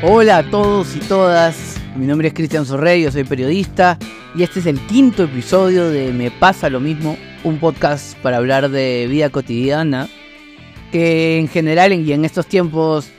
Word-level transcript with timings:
Hola 0.00 0.38
a 0.38 0.42
todos 0.50 0.94
y 0.94 1.00
todas, 1.00 1.76
mi 1.96 2.06
nombre 2.06 2.28
es 2.28 2.34
Cristian 2.34 2.64
Sorrey, 2.64 3.02
yo 3.02 3.10
soy 3.10 3.24
periodista 3.24 3.98
y 4.34 4.42
este 4.42 4.60
es 4.60 4.66
el 4.66 4.78
quinto 4.86 5.24
episodio 5.24 5.90
de 5.90 6.12
Me 6.12 6.30
pasa 6.30 6.70
lo 6.70 6.78
mismo, 6.78 7.18
un 7.44 7.58
podcast 7.58 8.16
para 8.18 8.36
hablar 8.36 8.70
de 8.70 9.06
vida 9.08 9.30
cotidiana, 9.30 10.08
que 10.92 11.38
en 11.38 11.48
general 11.48 11.92
y 11.92 12.12
en 12.12 12.24
estos 12.24 12.46
tiempos 12.46 13.10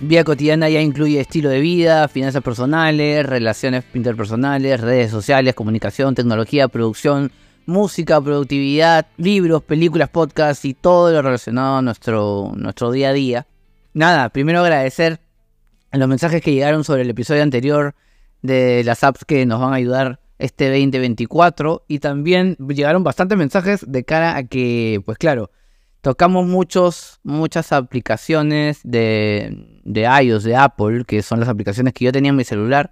vida 0.00 0.24
cotidiana 0.24 0.68
ya 0.68 0.80
incluye 0.80 1.20
estilo 1.20 1.50
de 1.50 1.60
vida, 1.60 2.08
finanzas 2.08 2.42
personales, 2.42 3.26
relaciones 3.26 3.84
interpersonales, 3.94 4.80
redes 4.80 5.10
sociales, 5.10 5.54
comunicación, 5.54 6.14
tecnología, 6.14 6.68
producción, 6.68 7.30
música, 7.66 8.20
productividad, 8.20 9.06
libros, 9.16 9.62
películas, 9.62 10.08
podcasts 10.08 10.64
y 10.64 10.74
todo 10.74 11.12
lo 11.12 11.22
relacionado 11.22 11.76
a 11.76 11.82
nuestro, 11.82 12.52
nuestro 12.56 12.90
día 12.90 13.10
a 13.10 13.12
día. 13.12 13.46
Nada, 13.92 14.28
primero 14.30 14.60
agradecer 14.60 15.20
los 15.92 16.08
mensajes 16.08 16.42
que 16.42 16.52
llegaron 16.52 16.84
sobre 16.84 17.02
el 17.02 17.10
episodio 17.10 17.42
anterior 17.42 17.94
de 18.42 18.82
las 18.84 19.04
apps 19.04 19.24
que 19.24 19.44
nos 19.44 19.60
van 19.60 19.72
a 19.72 19.76
ayudar 19.76 20.20
este 20.38 20.70
2024 20.70 21.84
y 21.86 21.98
también 21.98 22.56
llegaron 22.56 23.04
bastantes 23.04 23.36
mensajes 23.36 23.84
de 23.86 24.04
cara 24.04 24.36
a 24.36 24.44
que, 24.44 25.02
pues 25.04 25.18
claro, 25.18 25.50
tocamos 26.00 26.46
muchos, 26.46 27.20
muchas 27.22 27.72
aplicaciones 27.72 28.80
de, 28.84 29.80
de 29.84 30.02
iOS, 30.02 30.44
de 30.44 30.56
Apple, 30.56 31.04
que 31.06 31.22
son 31.22 31.40
las 31.40 31.48
aplicaciones 31.48 31.92
que 31.94 32.04
yo 32.04 32.12
tenía 32.12 32.30
en 32.30 32.36
mi 32.36 32.44
celular 32.44 32.90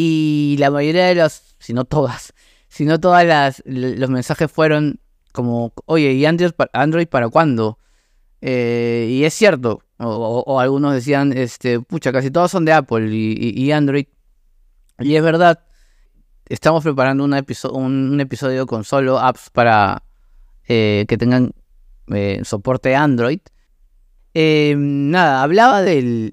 y 0.00 0.54
la 0.60 0.70
mayoría 0.70 1.06
de 1.06 1.16
las, 1.16 1.56
si 1.58 1.72
no 1.72 1.84
todas, 1.84 2.32
si 2.68 2.84
no 2.84 3.00
todas 3.00 3.26
las, 3.26 3.62
los 3.66 4.10
mensajes 4.10 4.50
fueron 4.50 5.00
como, 5.32 5.72
oye, 5.86 6.12
¿y 6.12 6.24
Android, 6.24 6.52
Android 6.72 7.08
para 7.08 7.28
cuándo? 7.28 7.78
Eh, 8.40 9.08
y 9.10 9.24
es 9.24 9.34
cierto, 9.34 9.82
o, 9.98 10.60
algunos 10.60 10.94
decían, 10.94 11.32
este, 11.32 11.80
pucha, 11.80 12.12
casi 12.12 12.30
todos 12.30 12.50
son 12.52 12.64
de 12.64 12.72
Apple 12.72 13.08
y, 13.10 13.72
Android. 13.72 14.06
Y 15.00 15.16
es 15.16 15.22
verdad, 15.22 15.64
estamos 16.46 16.84
preparando 16.84 17.24
un, 17.24 17.32
un, 17.32 18.20
episodio 18.20 18.66
con 18.66 18.84
solo 18.84 19.18
apps 19.18 19.50
para 19.50 20.04
eh, 20.68 21.06
que 21.08 21.18
tengan 21.18 21.52
eh, 22.14 22.40
soporte 22.44 22.94
Android. 22.94 23.40
nada, 24.34 25.42
hablaba 25.42 25.82
de, 25.82 26.30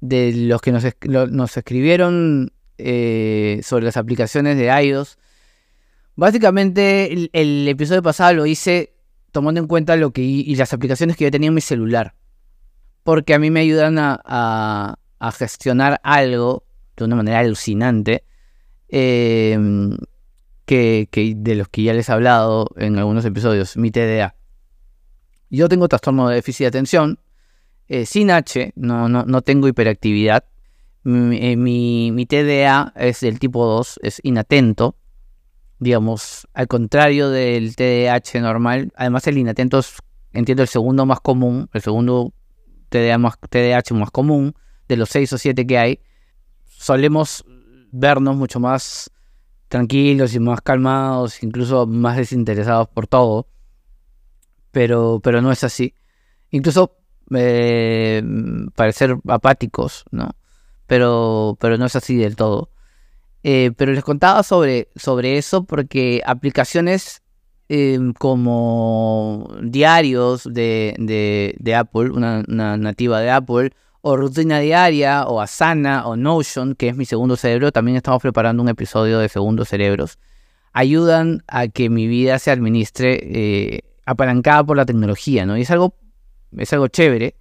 de, 0.00 0.32
los 0.34 0.60
que 0.60 0.72
nos, 0.72 0.84
nos 1.30 1.56
escribieron 1.56 2.52
sobre 2.78 3.84
las 3.84 3.96
aplicaciones 3.96 4.56
de 4.56 4.66
iOS. 4.66 5.18
Básicamente, 6.16 7.12
el, 7.12 7.68
episodio 7.68 8.02
pasado 8.02 8.32
lo 8.32 8.46
hice 8.46 8.94
tomando 9.32 9.60
en 9.60 9.66
cuenta 9.66 9.96
lo 9.96 10.12
que 10.12 10.22
y 10.22 10.56
las 10.56 10.72
aplicaciones 10.72 11.14
que 11.14 11.24
yo 11.24 11.30
tenía 11.30 11.48
en 11.48 11.54
mi 11.54 11.60
celular. 11.60 12.14
Porque 13.02 13.34
a 13.34 13.38
mí 13.38 13.50
me 13.50 13.60
ayudan 13.60 13.96
a, 13.98 14.98
gestionar 15.34 16.00
algo 16.02 16.64
de 16.96 17.04
una 17.04 17.16
manera 17.16 17.40
alucinante. 17.40 18.24
Em, 18.88 19.96
que, 20.66 21.08
de 21.36 21.54
los 21.54 21.68
que 21.68 21.84
ya 21.84 21.94
les 21.94 22.08
he 22.08 22.12
hablado 22.12 22.68
en 22.76 22.98
algunos 22.98 23.24
episodios, 23.24 23.76
mi 23.76 23.90
TDA. 23.90 24.34
Yo 25.48 25.68
tengo 25.68 25.88
trastorno 25.88 26.28
de 26.28 26.34
déficit 26.34 26.64
de 26.64 26.68
atención, 26.68 27.18
eh, 27.88 28.04
sin 28.04 28.30
H, 28.30 28.72
no, 28.76 29.08
no, 29.08 29.24
no, 29.24 29.42
tengo 29.42 29.68
hiperactividad. 29.68 30.44
Mi, 31.04 31.38
eh, 31.40 31.56
mi, 31.56 32.26
TDA 32.26 32.92
es 32.96 33.20
del 33.20 33.38
tipo 33.38 33.64
2, 33.64 34.00
es 34.02 34.20
inatento 34.24 34.96
digamos, 35.78 36.48
al 36.54 36.68
contrario 36.68 37.28
del 37.28 37.76
TDAH 37.76 38.40
normal, 38.40 38.92
además 38.96 39.26
el 39.26 39.38
inatento 39.38 39.78
es, 39.78 39.96
entiendo, 40.32 40.62
el 40.62 40.68
segundo 40.68 41.04
más 41.04 41.20
común, 41.20 41.68
el 41.72 41.82
segundo 41.82 42.32
TDA 42.88 43.18
más, 43.18 43.38
TDAH 43.38 43.94
más 43.94 44.10
común 44.10 44.54
de 44.88 44.96
los 44.96 45.10
seis 45.10 45.32
o 45.32 45.38
siete 45.38 45.66
que 45.66 45.78
hay, 45.78 46.00
solemos 46.64 47.44
vernos 47.92 48.36
mucho 48.36 48.60
más 48.60 49.10
tranquilos 49.68 50.34
y 50.34 50.40
más 50.40 50.60
calmados, 50.60 51.42
incluso 51.42 51.86
más 51.86 52.16
desinteresados 52.16 52.88
por 52.88 53.06
todo, 53.06 53.48
pero, 54.70 55.20
pero 55.22 55.42
no 55.42 55.50
es 55.52 55.64
así. 55.64 55.94
Incluso 56.50 56.96
eh, 57.34 58.22
parecer 58.74 59.16
apáticos, 59.28 60.04
¿no? 60.10 60.30
Pero, 60.86 61.56
pero 61.60 61.76
no 61.78 61.86
es 61.86 61.96
así 61.96 62.16
del 62.16 62.36
todo. 62.36 62.70
Eh, 63.42 63.72
pero 63.76 63.92
les 63.92 64.04
contaba 64.04 64.42
sobre, 64.42 64.88
sobre 64.96 65.38
eso 65.38 65.64
porque 65.64 66.22
aplicaciones 66.26 67.22
em, 67.68 68.12
como 68.12 69.48
diarios 69.62 70.44
de, 70.44 70.94
de, 71.58 71.74
Apple, 71.74 72.10
una, 72.10 72.42
nativa 72.46 73.20
de 73.20 73.30
Apple, 73.30 73.72
o 74.08 74.16
Rutina 74.16 74.60
Diaria, 74.60 75.26
o 75.26 75.40
Asana, 75.40 76.06
o 76.06 76.14
Notion, 76.16 76.76
que 76.76 76.86
es 76.88 76.96
mi 76.96 77.04
segundo 77.04 77.34
cerebro, 77.34 77.72
también 77.72 77.96
estamos 77.96 78.22
preparando 78.22 78.62
un 78.62 78.68
episodio 78.68 79.18
de 79.18 79.28
Segundos 79.28 79.68
Cerebros, 79.68 80.20
ayudan 80.72 81.42
a 81.48 81.66
que 81.66 81.90
mi 81.90 82.06
vida 82.06 82.38
se 82.38 82.52
administre 82.52 83.18
eh, 83.20 83.80
apalancada 84.04 84.62
por 84.62 84.76
la 84.76 84.86
tecnología, 84.86 85.44
¿no? 85.44 85.58
Y 85.58 85.62
es 85.62 85.72
algo, 85.72 85.96
es 86.56 86.72
algo 86.72 86.86
chévere. 86.86 87.34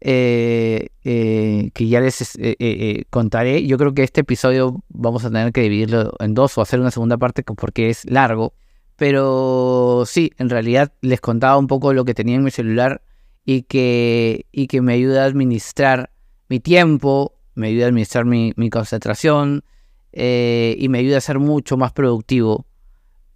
Eh, 0.00 0.86
eh, 1.04 1.70
que 1.74 1.88
ya 1.88 2.00
les 2.00 2.38
eh, 2.40 3.04
contaré. 3.10 3.66
Yo 3.66 3.76
creo 3.76 3.92
que 3.92 4.04
este 4.04 4.22
episodio 4.22 4.82
vamos 4.88 5.24
a 5.26 5.28
tener 5.28 5.52
que 5.52 5.60
dividirlo 5.60 6.14
en 6.20 6.32
dos 6.34 6.56
o 6.56 6.62
hacer 6.62 6.80
una 6.80 6.92
segunda 6.92 7.18
parte 7.18 7.42
porque 7.42 7.90
es 7.90 8.10
largo. 8.10 8.54
Pero 8.96 10.04
sí, 10.06 10.32
en 10.38 10.48
realidad 10.48 10.90
les 11.02 11.20
contaba 11.20 11.58
un 11.58 11.66
poco 11.66 11.92
lo 11.92 12.06
que 12.06 12.14
tenía 12.14 12.36
en 12.36 12.44
mi 12.44 12.50
celular 12.50 13.02
y 13.50 13.62
que, 13.62 14.44
y 14.52 14.66
que 14.66 14.82
me 14.82 14.92
ayuda 14.92 15.22
a 15.22 15.24
administrar 15.24 16.10
mi 16.50 16.60
tiempo, 16.60 17.32
me 17.54 17.68
ayuda 17.68 17.86
a 17.86 17.88
administrar 17.88 18.26
mi, 18.26 18.52
concentración 18.68 19.64
y 20.12 20.86
me 20.90 20.98
ayuda 20.98 21.16
a 21.16 21.22
ser 21.22 21.38
mucho 21.38 21.78
más 21.78 21.92
productivo. 21.92 22.66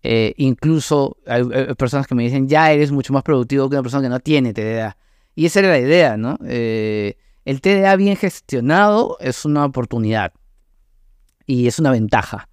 incluso 0.02 1.16
hay, 1.26 1.44
personas 1.78 2.06
que 2.06 2.14
me 2.14 2.24
dicen, 2.24 2.46
ya 2.46 2.70
eres 2.72 2.92
mucho 2.92 3.14
más 3.14 3.22
productivo 3.22 3.70
que 3.70 3.76
una 3.76 3.82
persona 3.82 4.02
que 4.02 4.10
no 4.10 4.20
tiene 4.20 4.52
TDA. 4.52 4.98
Y 5.34 5.46
esa 5.46 5.60
era 5.60 5.70
la 5.70 5.78
idea, 5.78 6.18
¿no? 6.18 6.38
Eh, 6.44 7.16
el 7.46 7.62
TDA 7.62 7.96
bien 7.96 8.16
gestionado 8.16 9.16
es 9.18 9.46
una 9.46 9.64
oportunidad 9.64 10.34
y 11.46 11.68
es 11.68 11.78
una 11.78 11.90
ventaja. 11.90 12.50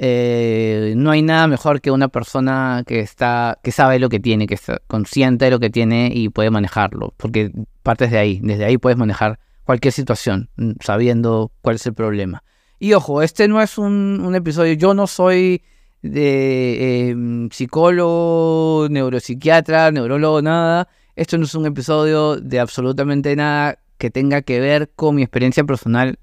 Eh, 0.00 0.94
no 0.96 1.10
hay 1.10 1.22
nada 1.22 1.48
mejor 1.48 1.80
que 1.80 1.90
una 1.90 2.06
persona 2.06 2.84
que 2.86 3.00
está, 3.00 3.58
que 3.64 3.72
sabe 3.72 3.98
lo 3.98 4.08
que 4.08 4.20
tiene, 4.20 4.46
que 4.46 4.54
está 4.54 4.80
consciente 4.86 5.46
de 5.46 5.50
lo 5.50 5.58
que 5.58 5.70
tiene 5.70 6.12
y 6.14 6.28
puede 6.28 6.50
manejarlo, 6.50 7.12
porque 7.16 7.50
partes 7.82 8.12
de 8.12 8.18
ahí, 8.18 8.40
desde 8.40 8.64
ahí 8.64 8.78
puedes 8.78 8.96
manejar 8.96 9.40
cualquier 9.64 9.92
situación, 9.92 10.50
mm, 10.56 10.72
sabiendo 10.80 11.50
cuál 11.62 11.76
es 11.76 11.86
el 11.86 11.94
problema. 11.94 12.44
Y 12.78 12.92
ojo, 12.92 13.22
este 13.22 13.48
no 13.48 13.60
es 13.60 13.76
un, 13.76 14.32
episodio, 14.36 14.74
yo 14.74 14.94
no 14.94 15.08
soy 15.08 15.62
de 16.02 17.10
em, 17.10 17.50
psicólogo, 17.50 18.86
neuropsiquiatra, 18.88 19.90
neurólogo, 19.90 20.42
nada. 20.42 20.88
Esto 21.16 21.38
no 21.38 21.44
es 21.44 21.54
un 21.56 21.66
episodio 21.66 22.36
de 22.36 22.60
absolutamente 22.60 23.34
nada 23.34 23.80
que 23.98 24.10
tenga 24.10 24.42
que 24.42 24.60
ver 24.60 24.90
con 24.94 25.16
mi 25.16 25.22
experiencia 25.22 25.64
personal 25.64 26.20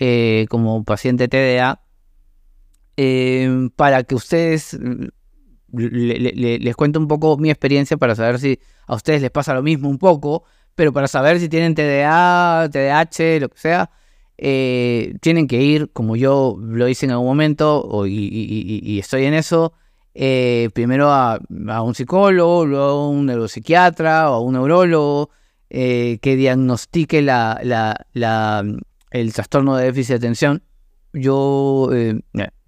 eh, 0.00 0.46
como 0.50 0.82
paciente 0.82 1.28
TDA. 1.28 1.80
Eh, 3.04 3.68
para 3.74 4.04
que 4.04 4.14
ustedes 4.14 4.78
mm, 4.80 5.06
les 5.72 6.76
cuente 6.76 7.00
un 7.00 7.08
poco 7.08 7.36
mi 7.36 7.50
experiencia 7.50 7.96
para 7.96 8.14
saber 8.14 8.38
si 8.38 8.60
a 8.86 8.94
ustedes 8.94 9.22
les 9.22 9.32
pasa 9.32 9.54
lo 9.54 9.62
mismo 9.62 9.88
un 9.88 9.98
poco, 9.98 10.44
pero 10.76 10.92
para 10.92 11.08
saber 11.08 11.40
si 11.40 11.48
tienen 11.48 11.74
TDA, 11.74 12.68
TDAH, 12.70 13.40
lo 13.40 13.48
que 13.48 13.58
sea, 13.58 13.90
eh, 14.38 15.16
tienen 15.20 15.48
que 15.48 15.62
ir, 15.62 15.90
como 15.92 16.14
yo 16.14 16.56
lo 16.60 16.86
hice 16.86 17.06
en 17.06 17.12
algún 17.12 17.26
momento, 17.26 18.06
y 18.06 18.98
estoy 19.00 19.24
en 19.24 19.34
eso, 19.34 19.72
eh, 20.14 20.68
primero 20.74 21.10
a, 21.10 21.40
un 21.82 21.94
psicólogo, 21.94 22.66
luego 22.66 22.84
a 22.84 23.08
un 23.08 23.26
neuropsiquiatra 23.26 24.30
o 24.30 24.34
a 24.34 24.40
un 24.40 24.52
neurólogo 24.52 25.30
eh, 25.70 26.18
que 26.22 26.36
diagnostique 26.36 27.18
el 27.18 27.26
trastorno 29.32 29.76
de 29.76 29.84
déficit 29.86 30.10
de 30.10 30.16
atención. 30.16 30.62
Yo, 31.12 31.90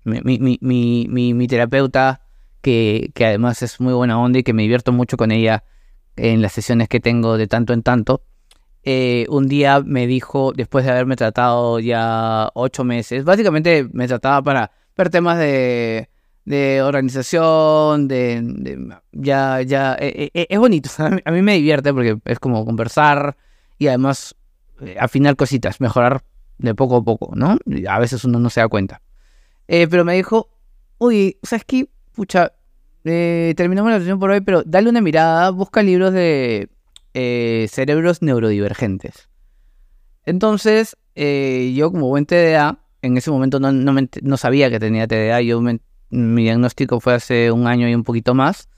mi, 0.05 0.21
mi, 0.23 0.59
mi, 0.61 1.35
mi, 1.35 1.47
terapeuta, 1.49 2.21
que, 2.61 3.11
que, 3.15 3.27
además 3.27 3.63
es 3.63 3.81
muy 3.81 3.93
buena 3.93 4.19
onda 4.19 4.39
y 4.39 4.43
que 4.43 4.53
me 4.53 4.63
divierto 4.63 4.93
mucho 4.93 5.17
con 5.17 5.31
ella 5.31 5.65
en 6.17 6.43
las 6.43 6.53
sesiones 6.53 6.89
que 6.89 7.01
tengo 7.01 7.37
de 7.37 7.47
tanto 7.47 7.73
en 7.73 7.83
tanto, 7.83 8.23
un 9.29 9.49
día 9.49 9.81
me 9.81 10.07
dijo, 10.07 10.53
después 10.55 10.85
de 10.85 10.91
haberme 10.93 11.17
tratado 11.17 11.81
ya 11.81 12.51
ocho 12.55 12.85
meses, 12.85 13.25
básicamente 13.25 13.89
me 13.93 14.07
trataba 14.07 14.43
para 14.43 14.71
ver 14.97 15.11
temas 15.11 15.39
de 15.39 16.09
de 16.45 16.83
organización, 16.83 18.07
de, 18.07 18.99
ya, 19.13 19.63
ya, 19.63 19.97
e, 19.99 20.31
e, 20.35 20.41
e, 20.41 20.47
es 20.51 20.59
bonito, 20.59 20.91
a 21.25 21.31
mí 21.31 21.43
me 21.43 21.55
divierte 21.55 21.93
porque 21.93 22.19
es 22.25 22.39
como 22.39 22.65
conversar 22.65 23.37
y 23.79 23.89
además 23.89 24.35
eh, 24.81 24.97
afinar 24.99 25.37
cositas, 25.37 25.81
mejorar 25.81 26.23
de 26.59 26.75
poco 26.75 26.97
a 26.97 27.05
poco, 27.05 27.33
¿no? 27.35 27.59
A 27.89 27.99
veces 27.99 28.25
uno 28.25 28.39
no 28.39 28.51
se 28.51 28.61
da 28.61 28.69
cuenta. 28.69 29.01
Eh, 29.69 29.89
pero 29.89 30.05
me 30.05 30.15
dijo, 30.15 30.51
oye, 30.99 31.39
¿sabes 31.43 31.65
qué? 31.65 31.89
Pucha, 32.13 32.53
eh, 33.05 33.55
terminamos 33.57 33.91
la 33.91 33.99
sesión 33.99 34.19
por 34.19 34.31
hoy, 34.31 34.41
pero 34.41 34.63
dale 34.65 34.89
una 34.89 35.01
mirada, 35.01 35.51
busca 35.51 35.83
libros 35.83 36.13
de 36.13 36.69
eh, 37.15 37.67
cerebros 37.71 38.23
neurodivergentes. 38.23 39.29
Entonces, 40.27 40.97
yo 41.17 41.93
como 41.93 42.09
buen 42.09 42.27
TDA, 42.27 42.79
en 43.03 43.17
ese 43.17 43.31
momento 43.31 43.61
no, 43.61 43.71
no, 43.73 44.37
sabía 44.37 44.71
que 44.71 44.81
tenía 44.81 45.07
TDA, 45.07 45.43
yo 45.43 45.61
mi 46.11 46.43
diagnóstico 46.43 47.01
fue 47.01 47.15
hace 47.15 47.51
un 47.51 47.67
año 47.67 47.89
y 47.89 47.95
un 47.95 48.05
poquito 48.05 48.35
más. 48.35 48.69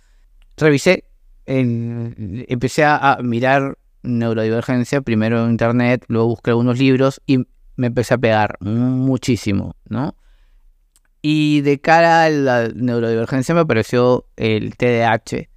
Revisé, 0.57 1.05
empecé 1.47 2.85
a 2.85 3.19
mirar 3.23 3.79
neurodivergencia, 4.03 5.01
primero 5.03 5.45
en 5.45 5.51
internet, 5.53 6.05
luego 6.09 6.29
busqué 6.29 6.51
algunos 6.51 6.79
libros 6.79 7.21
y 7.27 7.47
me 7.77 7.89
empecé 7.89 8.15
a 8.15 8.19
pegar 8.19 8.57
muchísimo, 8.61 9.77
¿no? 9.89 10.17
Y 11.23 11.63
de 11.63 11.81
cara 11.81 12.25
a 12.25 12.31
la 12.31 12.69
neurodivergencia 12.69 13.55
me 13.55 13.63
apareció 13.63 14.27
el 14.37 14.77
TDAH 14.77 15.49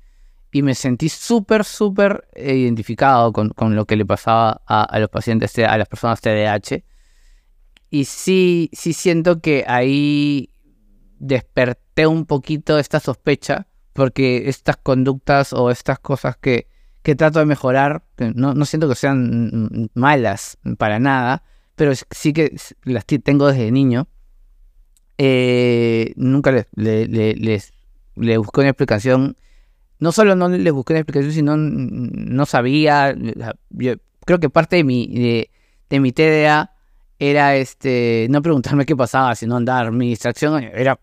y 0.51 0.63
me 0.63 0.73
sentí 0.73 1.09
súper, 1.09 1.63
súper 1.63 2.27
identificado 2.35 3.31
con, 3.33 3.75
lo 3.75 3.85
que 3.85 3.95
le 3.95 4.05
pasaba 4.05 4.61
a, 4.65 4.99
los 4.99 5.09
pacientes, 5.09 5.57
a 5.59 5.77
las 5.77 5.87
personas 5.87 6.21
TDAH. 6.21 6.83
Y 7.91 8.05
sí, 8.05 8.69
sí 8.73 8.93
siento 8.93 9.41
que 9.41 9.65
ahí 9.67 10.53
desperté 11.19 12.07
un 12.07 12.25
poquito 12.25 12.79
esta 12.79 12.99
sospecha, 12.99 13.67
porque 13.93 14.49
estas 14.49 14.77
conductas 14.77 15.53
o 15.53 15.69
estas 15.69 15.99
cosas 15.99 16.37
que, 16.37 16.67
que 17.03 17.15
trato 17.15 17.39
de 17.39 17.45
mejorar, 17.45 18.03
no, 18.17 18.53
no 18.53 18.65
siento 18.65 18.87
que 18.89 18.95
sean 18.95 19.89
malas 19.93 20.57
para 20.77 20.99
nada, 20.99 21.43
pero 21.75 21.91
sí 22.11 22.33
que 22.33 22.55
las 22.83 23.05
tengo 23.05 23.47
desde 23.47 23.71
niño. 23.71 24.07
Eh, 25.21 26.13
nunca 26.15 26.51
les, 26.51 26.65
les, 26.75 27.73
busqué 28.15 28.61
una 28.61 28.69
explicación. 28.69 29.35
No 29.99 30.13
solo 30.13 30.35
no 30.35 30.47
les 30.47 30.73
busqué 30.73 30.93
una 30.93 31.01
explicación, 31.01 31.33
sino 31.33 31.57
no 31.57 32.45
sabía. 32.45 33.13
Yo 33.69 33.93
creo 34.25 34.39
que 34.39 34.49
parte 34.49 34.77
de 34.77 34.83
mi, 34.85 35.07
de, 35.89 35.99
mi 35.99 36.11
TDA 36.13 36.73
era 37.19 37.57
este 37.57 38.27
no 38.29 38.41
preguntarme 38.41 38.85
qué 38.85 38.95
pasaba, 38.95 39.35
sino 39.35 39.57
andar. 39.57 39.91
Mi 39.91 40.09
distracción 40.09 40.63
era. 40.63 40.99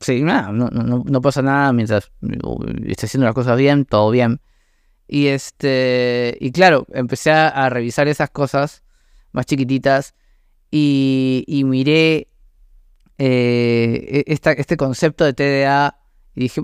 Sí, 0.00 0.22
nada, 0.22 0.50
no, 0.50 0.68
no, 0.70 1.04
no 1.06 1.20
pasa 1.20 1.40
nada 1.40 1.72
mientras 1.72 2.10
esté 2.86 3.06
haciendo 3.06 3.26
las 3.26 3.34
cosas 3.34 3.56
bien, 3.56 3.84
todo 3.84 4.10
bien. 4.10 4.40
Y 5.06 5.28
este. 5.28 6.36
Y 6.40 6.50
claro, 6.50 6.86
empecé 6.92 7.30
a 7.30 7.70
revisar 7.70 8.08
esas 8.08 8.30
cosas 8.30 8.82
más 9.30 9.46
chiquititas, 9.46 10.14
y, 10.76 11.62
miré 11.66 12.28
eh, 13.18 14.24
e, 14.26 14.32
este 14.32 14.76
concepto 14.76 15.24
de 15.24 15.34
TDA 15.34 15.98
y 16.34 16.40
dije, 16.42 16.60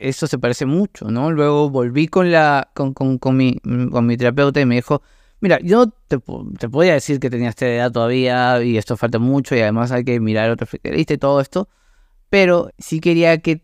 eso 0.00 0.26
se 0.26 0.38
parece 0.38 0.66
mucho, 0.66 1.10
¿no? 1.10 1.30
Luego 1.30 1.70
volví 1.70 2.08
con, 2.08 2.26
mi, 3.36 4.16
terapeuta 4.16 4.60
y 4.60 4.66
me 4.66 4.76
dijo, 4.76 5.02
mira, 5.40 5.58
yo 5.62 5.88
te, 6.08 6.18
te, 6.58 6.68
podía 6.68 6.94
decir 6.94 7.20
que 7.20 7.30
tenías 7.30 7.54
TDA 7.54 7.90
todavía 7.90 8.62
y 8.62 8.76
esto 8.76 8.96
falta 8.96 9.18
mucho 9.18 9.54
y 9.54 9.60
además 9.60 9.92
hay 9.92 10.04
que 10.04 10.18
mirar 10.20 10.50
otro 10.50 10.64
especialista 10.64 11.14
y 11.14 11.18
todo 11.18 11.40
esto, 11.40 11.68
pero 12.30 12.70
sí 12.78 13.00
quería 13.00 13.38
que, 13.38 13.62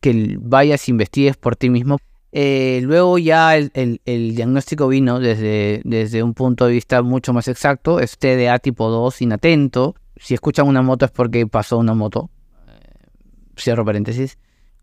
que 0.00 0.36
vayas 0.40 0.88
e 0.88 0.92
investigues 0.92 1.36
por 1.36 1.56
ti 1.56 1.70
mismo 1.70 1.98
eh, 2.30 2.80
luego 2.82 3.18
ya 3.18 3.56
el, 3.56 4.00
diagnóstico 4.04 4.88
vino 4.88 5.18
desde, 5.18 5.80
desde 5.84 6.22
un 6.22 6.34
punto 6.34 6.66
de 6.66 6.72
vista 6.72 7.02
mucho 7.02 7.32
más 7.32 7.48
exacto, 7.48 8.00
es 8.00 8.18
TDA 8.18 8.58
tipo 8.58 8.88
2 8.90 9.22
inatento. 9.22 9.94
Si 10.18 10.34
escuchan 10.34 10.66
una 10.66 10.82
moto 10.82 11.04
es 11.04 11.10
porque 11.10 11.46
pasó 11.46 11.78
una 11.78 11.94
moto. 11.94 12.30
Eh, 12.68 13.06
cierro 13.56 13.84
paréntesis. 13.84 14.38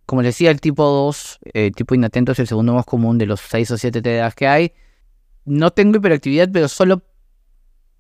Como 0.06 0.22
les 0.22 0.36
decía, 0.36 0.52
el 0.52 0.62
tipo 0.62 0.84
2, 0.84 1.40
eh, 1.54 1.72
tipo 1.72 1.96
inatento, 1.96 2.32
es 2.32 2.40
el 2.40 2.48
segundo 2.48 2.74
más 2.74 2.86
común 2.86 3.18
de 3.18 3.26
los 3.26 3.42
6 3.42 3.72
o 3.72 3.78
7 3.78 4.02
TDAs 4.02 4.36
que 4.36 4.48
hay. 4.48 4.74
No 5.46 5.72
tengo 5.72 5.98
hiperactividad, 5.98 6.50
pero 6.52 6.68
solo 6.68 7.04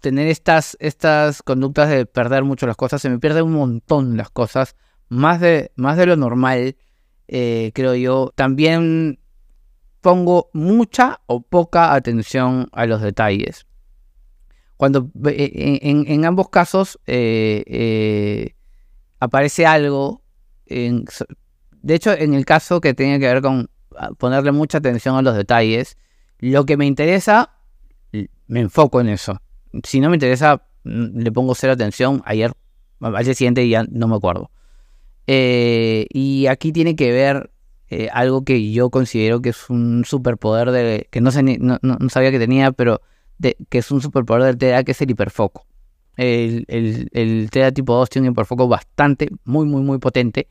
tener 0.01 0.27
estas, 0.27 0.77
estas 0.79 1.41
conductas 1.41 1.89
de 1.89 2.05
perder 2.05 2.43
mucho 2.43 2.67
las 2.67 2.75
cosas, 2.75 3.01
se 3.01 3.09
me 3.09 3.19
pierden 3.19 3.45
un 3.45 3.53
montón 3.53 4.17
las 4.17 4.29
cosas, 4.29 4.75
más 5.09 5.39
de, 5.39 5.71
más 5.75 5.97
de 5.97 6.05
lo 6.05 6.15
normal, 6.15 6.75
creo 7.27 7.95
yo. 7.95 8.31
También 8.35 9.19
pongo 10.05 10.51
mucha 10.53 11.21
o 11.25 11.41
poca 11.41 11.95
atención 11.95 12.69
a 12.71 12.85
los 12.85 13.01
detalles. 13.01 13.65
Cuando 14.77 15.09
eh, 15.27 15.79
en, 15.81 16.25
ambos 16.25 16.49
casos 16.49 16.99
eh, 17.07 17.63
eh, 17.65 18.55
aparece 19.19 19.65
algo, 19.65 20.21
de 20.65 21.95
hecho 21.95 22.11
en 22.11 22.33
el 22.33 22.45
caso 22.45 22.81
que 22.81 22.93
tiene 22.93 23.19
que 23.19 23.27
ver 23.27 23.41
con 23.41 23.69
ponerle 24.17 24.51
mucha 24.51 24.79
atención 24.79 25.15
a 25.15 25.21
los 25.21 25.35
detalles, 25.35 25.97
lo 26.39 26.65
que 26.65 26.75
me 26.75 26.85
interesa, 26.85 27.53
me 28.47 28.59
enfoco 28.59 28.99
en 28.99 29.07
eso. 29.07 29.41
Si 29.83 30.01
no 30.01 30.09
me 30.09 30.17
interesa, 30.17 30.67
mm, 30.83 31.19
le 31.19 31.31
pongo 31.31 31.55
cero 31.55 31.73
atención. 31.73 32.21
Ayer, 32.25 32.51
al 32.99 33.35
siguiente 33.35 33.67
ya 33.69 33.85
no 33.89 34.07
me 34.09 34.15
acuerdo. 34.15 34.51
y 35.25 36.47
aquí 36.49 36.73
tiene 36.73 36.97
que 36.97 37.11
ver 37.13 37.51
algo 38.11 38.43
que 38.43 38.71
yo 38.73 38.89
considero 38.89 39.41
que 39.41 39.49
es 39.49 39.69
un 39.69 40.03
superpoder 40.03 40.71
de, 40.71 41.07
que 41.11 41.21
no, 41.21 41.29
no, 41.81 42.09
sabía 42.09 42.31
que 42.31 42.39
tenía, 42.39 42.73
pero 42.73 43.01
que 43.69 43.77
es 43.77 43.91
un 43.91 44.01
superpoder 44.01 44.43
del 44.43 44.57
TDA, 44.57 44.83
que 44.83 44.91
es 44.91 45.01
el 45.01 45.11
hiperfoco. 45.11 45.65
El, 46.17 46.65
el, 46.67 47.49
TDA 47.49 47.71
tipo 47.71 47.93
2 47.95 48.09
tiene 48.09 48.27
un 48.27 48.33
hiperfoco 48.33 48.67
bastante, 48.67 49.29
muy, 49.43 49.65
muy, 49.65 49.81
muy 49.81 49.97
potente. 49.99 50.47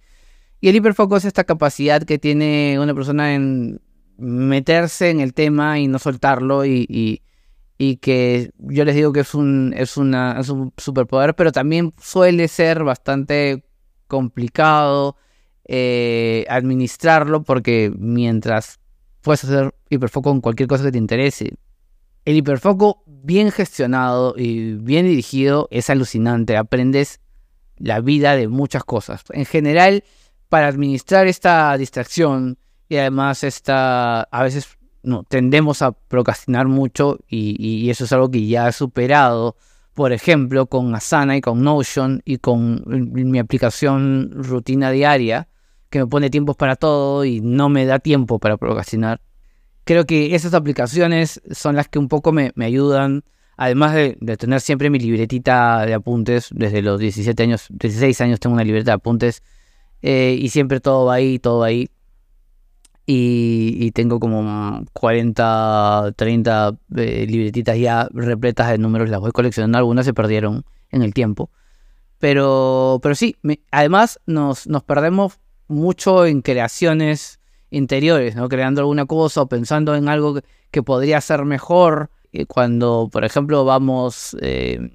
Y 0.61 0.69
el 0.69 0.77
hiperfoco 0.77 1.17
es 1.17 1.25
esta 1.25 1.45
capacidad 1.45 2.03
que 2.03 2.19
tiene 2.19 2.79
una 2.81 2.95
persona 2.95 3.35
en 3.35 3.81
meterse 4.17 5.11
en 5.11 5.21
el 5.21 5.35
tema 5.35 5.79
y 5.79 5.89
no 5.89 5.99
soltarlo 5.99 6.65
y, 6.65 6.87
y, 6.89 7.97
que 7.97 8.51
yo 8.59 8.85
les 8.85 8.95
digo 8.95 9.13
que 9.13 9.21
es 9.21 9.35
un, 9.35 9.75
es 9.77 9.97
un 9.97 10.73
superpoder, 10.77 11.35
pero 11.35 11.53
también 11.53 11.93
suele 12.01 12.49
ser 12.49 12.83
bastante 12.83 13.65
complicado 14.07 15.17
eh, 15.67 16.47
administrarlo 16.49 17.43
porque 17.43 17.93
mientras 17.97 18.79
puedes 19.23 19.45
hacer 19.45 19.75
hiperfoco 19.89 20.31
en 20.31 20.41
cualquier 20.41 20.69
cosa 20.69 20.85
que 20.85 20.93
te 20.93 20.99
interese, 20.99 21.55
el 22.25 22.37
hiperfoco 22.37 23.03
bien 23.07 23.51
gestionado 23.51 24.35
y 24.37 24.75
bien 24.75 25.07
dirigido 25.07 25.69
es 25.71 25.91
alucinante. 25.91 26.57
Aprendes 26.57 27.21
la 27.77 28.01
vida 28.01 28.37
de 28.37 28.49
muchas 28.49 28.85
cosas. 28.85 29.25
En 29.31 29.45
general, 29.45 30.05
para 30.49 30.69
administrar 30.69 31.27
esta 31.27 31.77
distracción 31.77 32.59
y 32.89 32.97
además 32.97 33.45
esta, 33.45 34.23
a 34.23 34.43
veces 34.43 34.79
no, 35.03 35.25
tendemos 35.25 35.83
a 35.83 35.93
procrastinar 35.93 36.67
mucho 36.67 37.19
y, 37.29 37.57
y, 37.59 37.91
eso 37.91 38.05
es 38.05 38.13
algo 38.13 38.31
que 38.31 38.47
ya 38.47 38.69
he 38.69 38.73
superado. 38.73 39.57
Por 39.93 40.13
ejemplo, 40.13 40.67
con 40.67 40.95
Asana 40.95 41.37
y 41.37 41.41
con 41.41 41.63
Notion 41.63 42.23
y 42.25 42.39
con 42.39 42.83
mi 42.87 43.39
aplicación 43.39 44.31
rutina 44.33 44.91
diaria, 44.91 45.49
que 45.91 46.01
me 46.01 46.07
pone 46.07 46.31
tiempos 46.31 46.57
para 46.57 46.75
todo 46.77 47.25
y 47.25 47.41
no 47.41 47.69
me 47.69 47.87
da 47.87 47.99
tiempo 47.99 48.39
para 48.39 48.57
procrastinar. 48.57 49.21
Creo 49.85 50.07
que 50.07 50.35
esas 50.35 50.55
aplicaciones 50.55 51.43
son 51.51 51.77
las 51.77 51.89
que 51.89 51.99
un 51.99 52.09
poco 52.09 52.33
me, 52.33 52.53
ayudan, 52.61 53.23
además 53.57 53.95
de, 53.95 54.17
tener 54.39 54.61
siempre 54.61 54.89
mi 54.89 54.99
libretita 54.99 55.85
de 55.85 55.95
apuntes, 55.95 56.49
desde 56.53 56.81
los 56.81 56.99
17 56.99 57.43
años, 57.43 57.67
16 57.71 58.21
años 58.23 58.41
tengo 58.41 58.55
una 58.55 58.65
libreta 58.65 58.93
de 58.93 58.97
apuntes 58.97 59.43
eh, 60.01 60.37
y 60.41 60.49
siempre 60.49 60.81
todo 60.81 61.07
va 61.07 61.15
ahí, 61.15 61.39
todo 61.39 61.61
va 61.61 61.67
ahí. 61.67 61.91
Y, 63.07 63.91
tengo 63.91 64.19
como 64.19 64.83
40, 64.95 66.15
30 66.17 66.79
eh, 66.97 67.27
libretitas 67.29 67.79
ya 67.79 68.09
repletas 68.11 68.71
de 68.71 68.79
números, 68.79 69.11
las 69.11 69.21
voy 69.21 69.31
coleccionando, 69.33 69.77
algunas 69.77 70.07
se 70.07 70.15
perdieron 70.15 70.65
en 70.91 71.03
el 71.03 71.13
tiempo. 71.13 71.51
Pero, 72.19 73.01
pero 73.03 73.15
sí, 73.15 73.37
además 73.71 74.21
nos, 74.25 74.67
nos 74.67 74.83
perdemos 74.85 75.39
mucho 75.69 76.25
en 76.25 76.41
creaciones 76.41 77.41
interiores, 77.77 78.37
¿no? 78.37 78.49
Creando 78.49 78.81
alguna 78.81 79.07
cosa 79.07 79.43
o 79.43 79.47
pensando 79.47 79.95
en 79.95 80.09
algo 80.09 80.41
que, 80.71 80.83
podría 80.83 81.21
ser 81.21 81.45
mejor. 81.45 82.11
Eh, 82.33 82.47
cuando, 82.47 83.09
por 83.13 83.25
ejemplo, 83.25 83.65
vamos 83.65 84.37
eh, 84.41 84.91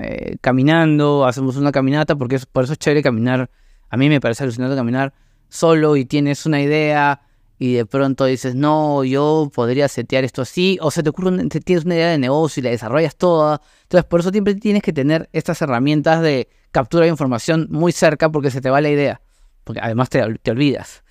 eh, 0.00 0.36
caminando, 0.40 1.24
hacemos 1.24 1.56
una 1.56 1.72
caminata, 1.72 2.16
porque 2.16 2.38
por 2.52 2.64
eso 2.64 2.74
es 2.74 2.78
chévere 2.78 3.02
caminar. 3.02 3.50
A 3.90 3.96
mí 3.96 4.08
me 4.08 4.20
parece 4.20 4.44
alucinante 4.44 4.76
caminar 4.76 5.12
solo 5.48 5.96
y 5.96 6.04
tienes 6.04 6.46
una 6.46 6.60
idea 6.60 7.20
y 7.58 7.74
de 7.74 7.86
pronto 7.86 8.24
dices, 8.24 8.54
no, 8.54 9.04
yo 9.04 9.50
podría 9.54 9.88
setear 9.88 10.24
esto 10.24 10.42
así, 10.42 10.78
o 10.80 10.90
se 10.90 11.02
te 11.02 11.10
ocurre, 11.10 11.48
tienes 11.64 11.84
una 11.84 11.94
idea 11.94 12.08
de 12.08 12.18
negocio 12.18 12.60
y 12.60 12.64
la 12.64 12.70
desarrollas 12.70 13.16
toda. 13.16 13.60
Entonces, 13.82 14.04
por 14.04 14.20
eso 14.20 14.30
siempre 14.30 14.54
tienes 14.56 14.82
que 14.82 14.92
tener 14.92 15.28
estas 15.32 15.62
herramientas 15.62 16.20
de 16.20 16.48
captura 16.72 17.04
de 17.04 17.10
información 17.10 17.68
muy 17.70 17.92
cerca 17.92 18.30
porque 18.30 18.50
se 18.50 18.60
te 18.60 18.68
va 18.68 18.80
la 18.80 18.90
idea 18.90 19.20
porque 19.64 19.80
además 19.82 20.10
te, 20.10 20.22
olvidas. 20.22 21.02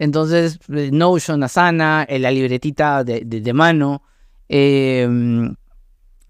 Entonces, 0.00 0.58
eh, 0.74 0.88
Notion, 0.90 1.42
Asana, 1.42 2.06
eh, 2.08 2.18
la 2.18 2.30
libretita 2.30 3.04
de, 3.04 3.52
mano, 3.52 4.02
em, 4.48 5.54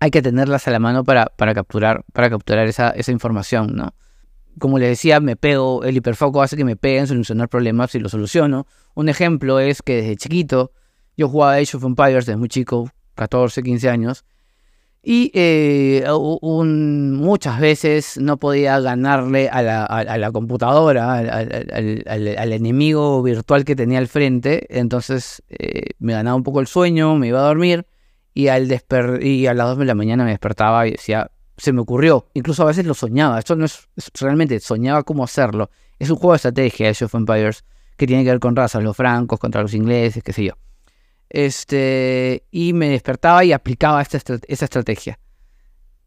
hay 0.00 0.10
que 0.10 0.22
tenerlas 0.22 0.66
a 0.66 0.72
la 0.72 0.80
mano 0.80 1.04
para, 1.04 1.26
para 1.26 1.54
capturar, 1.54 2.04
para 2.12 2.28
capturar 2.28 2.66
esa, 2.66 2.90
esa 2.90 3.12
información, 3.12 3.76
¿no? 3.76 3.94
Como 4.58 4.80
les 4.80 4.88
decía, 4.88 5.20
me 5.20 5.36
pego, 5.36 5.84
el 5.84 5.96
hiperfoco 5.96 6.42
hace 6.42 6.56
que 6.56 6.64
me 6.64 6.74
peguen 6.74 7.06
solucionar 7.06 7.48
problemas 7.48 7.94
y 7.94 8.00
lo 8.00 8.08
soluciono. 8.08 8.66
Un 8.94 9.08
ejemplo 9.08 9.60
es 9.60 9.82
que 9.82 10.02
desde 10.02 10.16
chiquito 10.16 10.72
yo 11.16 11.28
jugaba 11.28 11.54
Age 11.54 11.76
of 11.76 11.84
Empires 11.84 12.26
desde 12.26 12.36
muy 12.36 12.48
chico, 12.48 12.90
14, 13.14 13.62
15 13.62 13.88
años, 13.88 14.24
y 15.02 15.30
eh, 15.34 16.04
muchas 16.10 17.58
veces 17.58 18.18
no 18.18 18.36
podía 18.36 18.78
ganarle 18.80 19.48
a 19.48 19.62
la, 19.62 20.30
computadora, 20.32 21.18
al, 21.18 22.52
enemigo 22.52 23.22
virtual 23.22 23.64
que 23.64 23.74
tenía 23.74 23.98
al 23.98 24.08
frente. 24.08 24.66
Entonces 24.68 25.42
eh, 25.48 25.94
me 25.98 26.12
ganaba 26.12 26.36
un 26.36 26.42
poco 26.42 26.60
el 26.60 26.66
sueño, 26.66 27.14
me 27.16 27.28
iba 27.28 27.40
a 27.40 27.44
dormir 27.44 27.86
y, 28.34 28.48
al 28.48 28.70
y 29.22 29.46
a 29.46 29.54
las 29.54 29.68
2 29.68 29.78
de 29.78 29.84
la 29.86 29.94
mañana 29.94 30.24
me 30.24 30.30
despertaba 30.30 30.86
y 30.86 30.92
decía, 30.92 31.30
se 31.56 31.72
me 31.72 31.80
ocurrió. 31.80 32.26
Incluso 32.34 32.62
a 32.62 32.66
veces 32.66 32.84
lo 32.84 32.94
soñaba. 32.94 33.38
Esto 33.38 33.56
no 33.56 33.64
es, 33.64 33.88
realmente 34.20 34.60
soñaba 34.60 35.02
cómo 35.02 35.24
hacerlo. 35.24 35.70
Es 35.98 36.10
un 36.10 36.16
juego 36.16 36.32
de 36.32 36.36
estrategia, 36.36 36.90
Age 36.90 37.06
of 37.06 37.14
Empires, 37.14 37.64
que 37.96 38.06
tiene 38.06 38.24
que 38.24 38.30
ver 38.30 38.40
con 38.40 38.54
razas, 38.54 38.82
los 38.82 38.96
francos 38.96 39.38
contra 39.38 39.62
los 39.62 39.72
ingleses, 39.72 40.22
qué 40.22 40.32
sé 40.34 40.44
yo. 40.44 40.54
Este, 41.30 42.44
y 42.50 42.72
me 42.72 42.88
despertaba 42.90 43.44
y 43.44 43.52
aplicaba 43.52 44.02
esta, 44.02 44.18
estrategia. 44.48 45.18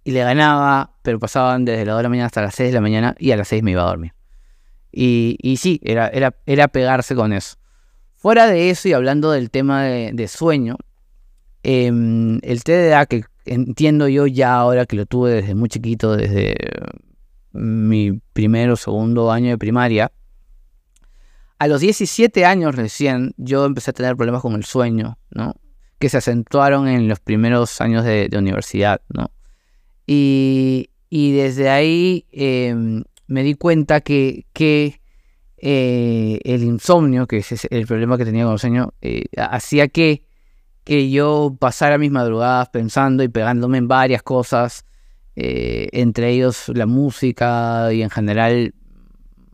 Y 0.03 0.12
le 0.12 0.20
ganaba, 0.20 0.98
pero 1.01 1.18
pasaban 1.18 1.63
desde 1.63 1.86
las 1.86 1.94
2 1.94 2.00
de 2.00 2.03
la 2.03 2.10
mañana 2.10 2.25
hasta 2.25 2.42
las 2.42 2.56
6 2.56 2.70
de 2.70 2.75
la 2.75 2.82
mañana 2.82 3.15
y 3.18 3.32
a 3.32 3.38
las 3.38 3.48
6 3.48 3.63
me 3.63 3.72
iba 3.72 3.84
a 3.84 3.88
dormir. 3.88 4.13
Y, 4.92 5.38
y 5.42 5.58
sí, 5.58 5.80
era, 5.84 6.10
era, 6.10 6.36
era 6.46 6.68
pegarse 6.68 7.15
con 7.15 7.32
eso. 7.32 7.56
Fuera 8.18 8.48
de 8.48 8.70
eso 8.70 8.89
y 8.89 8.94
hablando 8.94 9.32
del 9.32 9.50
tema 9.50 9.84
de, 9.84 10.27
sueño, 10.27 10.77
em, 11.63 12.39
el 12.44 12.63
TDA, 12.63 13.06
que 13.06 13.24
entiendo 13.46 14.08
yo 14.10 14.27
ya 14.27 14.56
ahora 14.56 14.86
que 14.86 14.96
lo 14.98 15.06
tuve 15.06 15.32
desde 15.32 15.56
muy 15.56 15.70
chiquito, 15.70 16.15
desde 16.15 16.56
mi 17.53 18.22
primero 18.34 18.74
o 18.74 18.77
segundo 18.77 19.32
año 19.32 19.51
de 19.51 19.58
primaria, 19.58 20.12
a 21.63 21.67
los 21.67 21.79
17 21.79 22.43
años 22.43 22.75
recién 22.75 23.34
yo 23.38 23.63
empecé 23.63 23.91
a 23.91 23.93
tener 23.93 24.17
problemas 24.17 24.41
con 24.41 24.53
el 24.55 24.65
sueño, 24.65 25.17
¿no? 25.32 25.55
Que 25.98 26.10
se 26.10 26.17
acentuaron 26.17 26.89
en 26.89 27.08
los 27.08 27.22
primeros 27.22 27.79
años 27.79 28.03
de, 28.03 28.29
universidad, 28.34 29.00
¿no? 29.08 29.32
Y, 30.05 30.89
desde 31.10 31.70
ahí 31.70 32.25
em, 32.34 33.05
me 33.27 33.43
di 33.43 33.53
cuenta 33.53 34.01
que, 34.01 34.46
que 34.51 35.00
eh, 35.55 36.41
el 36.43 36.63
insomnio, 36.63 37.27
que 37.27 37.38
es 37.38 37.65
el 37.72 37.88
problema 37.88 38.17
que 38.17 38.25
tenía 38.25 38.43
con 38.43 38.53
el 38.53 38.60
sueño, 38.60 38.93
eh, 39.01 39.24
hacía 39.38 39.88
que, 39.88 40.25
que 40.84 41.10
yo 41.12 41.55
pasara 41.58 41.98
mis 41.98 42.12
madrugadas 42.12 42.67
pensando 42.72 43.24
y 43.24 43.29
pegándome 43.29 43.77
en 43.77 43.88
varias 43.88 44.22
cosas, 44.22 44.86
eh, 45.38 45.88
entre 45.93 46.32
ellos 46.32 46.67
la 46.75 46.88
música 46.88 47.93
y 47.93 48.01
en 48.01 48.10
general 48.10 48.74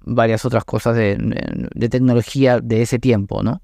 varias 0.10 0.46
otras 0.46 0.66
cosas 0.66 0.96
de, 0.96 1.18
tecnología 1.90 2.60
de 2.60 2.82
ese 2.82 3.00
tiempo, 3.00 3.44
¿no? 3.44 3.62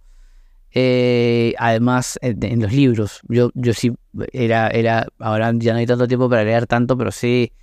Eh, 0.74 1.54
además, 1.58 2.20
en, 2.22 2.62
los 2.62 2.74
libros, 2.74 3.22
yo, 3.30 3.50
yo 3.54 3.74
sí 3.74 3.94
era, 4.34 4.68
era, 4.70 5.08
ahora 5.20 5.54
ya 5.56 5.74
no 5.74 5.80
hay 5.80 5.86
tanto 5.86 6.08
tiempo 6.08 6.30
para 6.30 6.44
leer 6.44 6.68
tanto, 6.68 6.98
pero 6.98 7.12
sí, 7.12 7.54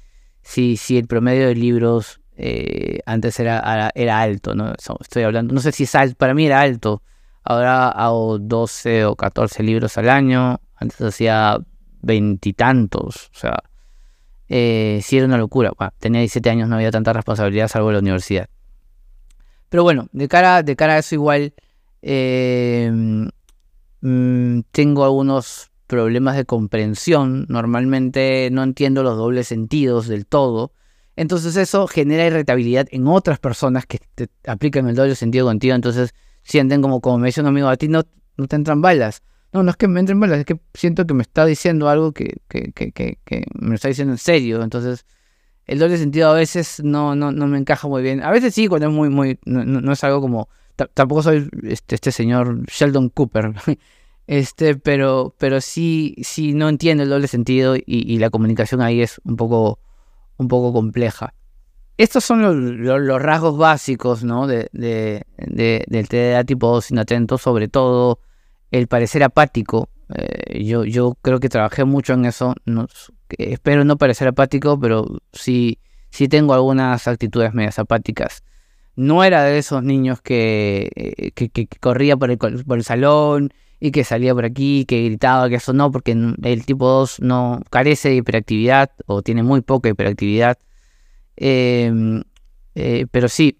sí, 0.42 0.76
sí, 0.76 0.96
el 0.96 1.06
promedio 1.06 1.48
de 1.48 1.54
libros 1.54 2.20
eh, 2.36 3.00
antes 3.04 3.38
era, 3.38 3.90
era 3.94 4.20
alto, 4.20 4.54
¿no? 4.54 4.72
Estoy 5.00 5.24
hablando, 5.24 5.52
no 5.52 5.60
sé 5.60 5.72
si 5.72 5.84
es 5.84 5.94
alto, 5.94 6.16
para 6.16 6.34
mí 6.34 6.46
era 6.46 6.60
alto. 6.60 7.02
Ahora 7.44 7.88
hago 7.88 8.38
12 8.38 9.04
o 9.04 9.16
14 9.16 9.62
libros 9.62 9.98
al 9.98 10.08
año, 10.08 10.60
antes 10.76 11.00
hacía 11.00 11.58
veintitantos, 12.00 13.30
o 13.34 13.38
sea, 13.38 13.62
eh, 14.48 15.00
sí 15.02 15.16
era 15.16 15.26
una 15.26 15.38
locura. 15.38 15.72
tenía 15.98 16.20
17 16.20 16.50
años, 16.50 16.68
no 16.68 16.76
había 16.76 16.90
tanta 16.90 17.12
responsabilidad 17.12 17.68
salvo 17.68 17.90
la 17.90 18.00
universidad. 18.00 18.48
Pero 19.72 19.84
bueno, 19.84 20.06
de 20.12 20.28
cara, 20.28 20.62
de 20.62 20.76
cara 20.76 20.96
a 20.96 20.98
eso 20.98 21.14
igual 21.14 21.54
em, 22.02 23.30
mm, 24.02 24.60
tengo 24.70 25.02
algunos 25.02 25.70
problemas 25.86 26.36
de 26.36 26.44
comprensión. 26.44 27.46
Normalmente 27.48 28.50
no 28.52 28.64
entiendo 28.64 29.02
los 29.02 29.16
dobles 29.16 29.48
sentidos 29.48 30.08
del 30.08 30.26
todo. 30.26 30.72
Entonces 31.16 31.56
eso 31.56 31.86
genera 31.86 32.26
irritabilidad 32.26 32.86
en 32.90 33.06
otras 33.06 33.38
personas 33.38 33.86
que 33.86 33.98
te 34.14 34.28
aplican 34.46 34.88
el 34.90 34.94
doble 34.94 35.14
sentido 35.14 35.46
contigo. 35.46 35.74
Entonces 35.74 36.14
sienten 36.42 36.82
como, 36.82 37.00
como 37.00 37.16
me 37.16 37.28
dice 37.28 37.40
un 37.40 37.46
amigo, 37.46 37.68
a 37.68 37.76
ti 37.78 37.88
no, 37.88 38.02
no 38.36 38.48
te 38.48 38.56
entran 38.56 38.82
balas. 38.82 39.22
No, 39.54 39.62
no 39.62 39.70
es 39.70 39.78
que 39.78 39.88
me 39.88 40.00
entren 40.00 40.20
balas, 40.20 40.40
es 40.40 40.44
que 40.44 40.60
siento 40.74 41.06
que 41.06 41.14
me 41.14 41.22
está 41.22 41.46
diciendo 41.46 41.88
algo 41.88 42.12
que, 42.12 42.36
que, 42.46 42.72
que, 42.72 42.92
que 42.92 43.46
me 43.58 43.70
lo 43.70 43.74
está 43.76 43.88
diciendo 43.88 44.12
en 44.12 44.18
serio. 44.18 44.62
Entonces 44.62 45.06
el 45.66 45.78
doble 45.78 45.97
sentido 45.97 46.31
a 46.31 46.35
veces 46.35 46.81
no, 46.83 47.14
no, 47.14 47.33
no 47.33 47.47
me 47.47 47.59
encaja 47.59 47.88
muy 47.88 48.02
bien. 48.02 48.23
A 48.23 48.31
veces 48.31 48.54
sí, 48.54 48.66
cuando 48.66 48.88
es 48.88 48.92
muy, 48.92 49.09
muy, 49.09 49.38
no, 49.45 49.92
es 49.92 50.04
algo 50.04 50.21
como, 50.21 50.49
tampoco 50.95 51.23
soy 51.23 51.49
este, 51.62 51.95
este 51.95 52.12
señor 52.12 52.64
Sheldon 52.66 53.09
Cooper, 53.11 53.52
este, 54.26 54.76
pero, 54.76 55.35
pero 55.38 55.61
sí, 55.61 56.16
sí 56.23 56.54
no 56.54 56.69
entiendo 56.69 57.04
el 57.04 57.11
doble 57.11 57.28
sentido 57.28 57.76
y, 57.76 58.19
la 58.19 58.31
comunicación 58.31 58.81
ahí 58.81 59.02
es 59.02 59.21
un 59.25 59.37
poco, 59.37 59.78
un 60.37 60.49
poco 60.49 60.73
compleja. 60.73 61.35
Estos 61.99 62.25
son 62.25 62.42
los, 62.83 63.23
rasgos 63.23 63.57
básicos 63.57 64.25
¿no? 64.25 64.47
de, 64.47 64.69
de, 64.73 65.25
del 65.37 66.09
TDA 66.09 66.42
tipo 66.45 66.69
2 66.69 66.90
inatento, 66.90 67.38
sobre 67.38 67.69
todo 67.69 68.19
el 68.71 68.88
parecer 68.88 69.23
apático. 69.23 69.88
Eh, 70.14 70.64
yo, 70.64 70.85
yo 70.85 71.16
creo 71.23 71.40
que 71.40 71.49
trabajé 71.49 71.85
mucho 71.85 72.14
en 72.14 72.25
eso. 72.25 72.54
No, 72.64 72.87
espero 73.38 73.85
no 73.85 73.97
parecer 73.97 74.28
apático, 74.28 74.78
pero 74.78 75.07
sí, 75.33 75.78
sí 76.11 76.28
tengo 76.28 76.54
algunas 76.54 77.07
actitudes 77.09 77.54
medias 77.54 77.78
apáticas. 77.78 78.42
No 78.95 79.25
era 79.25 79.45
de 79.45 79.59
esos 79.59 79.83
niños 79.83 80.21
que, 80.21 80.90
eh, 80.95 81.31
que, 81.33 81.66
corría 81.81 82.16
por 82.16 82.31
el, 82.31 82.38
por 82.38 82.78
el, 82.78 82.85
salón 82.85 83.50
y 83.81 83.90
que 83.90 84.04
salía 84.04 84.35
por 84.35 84.45
aquí, 84.45 84.85
que 84.85 85.04
gritaba, 85.04 85.49
que 85.49 85.57
eso 85.57 85.73
no, 85.73 85.90
porque 85.90 86.12
el 86.12 86.66
tipo 86.66 86.87
2 86.88 87.21
no 87.21 87.61
carece 87.71 88.11
de 88.11 88.16
hiperactividad 88.16 88.90
o 89.07 89.23
tiene 89.23 89.42
muy 89.42 89.62
poca 89.62 89.88
hiperactividad. 89.88 90.59
Em, 91.37 92.23
eh, 92.75 93.07
pero 93.11 93.28
sí, 93.28 93.59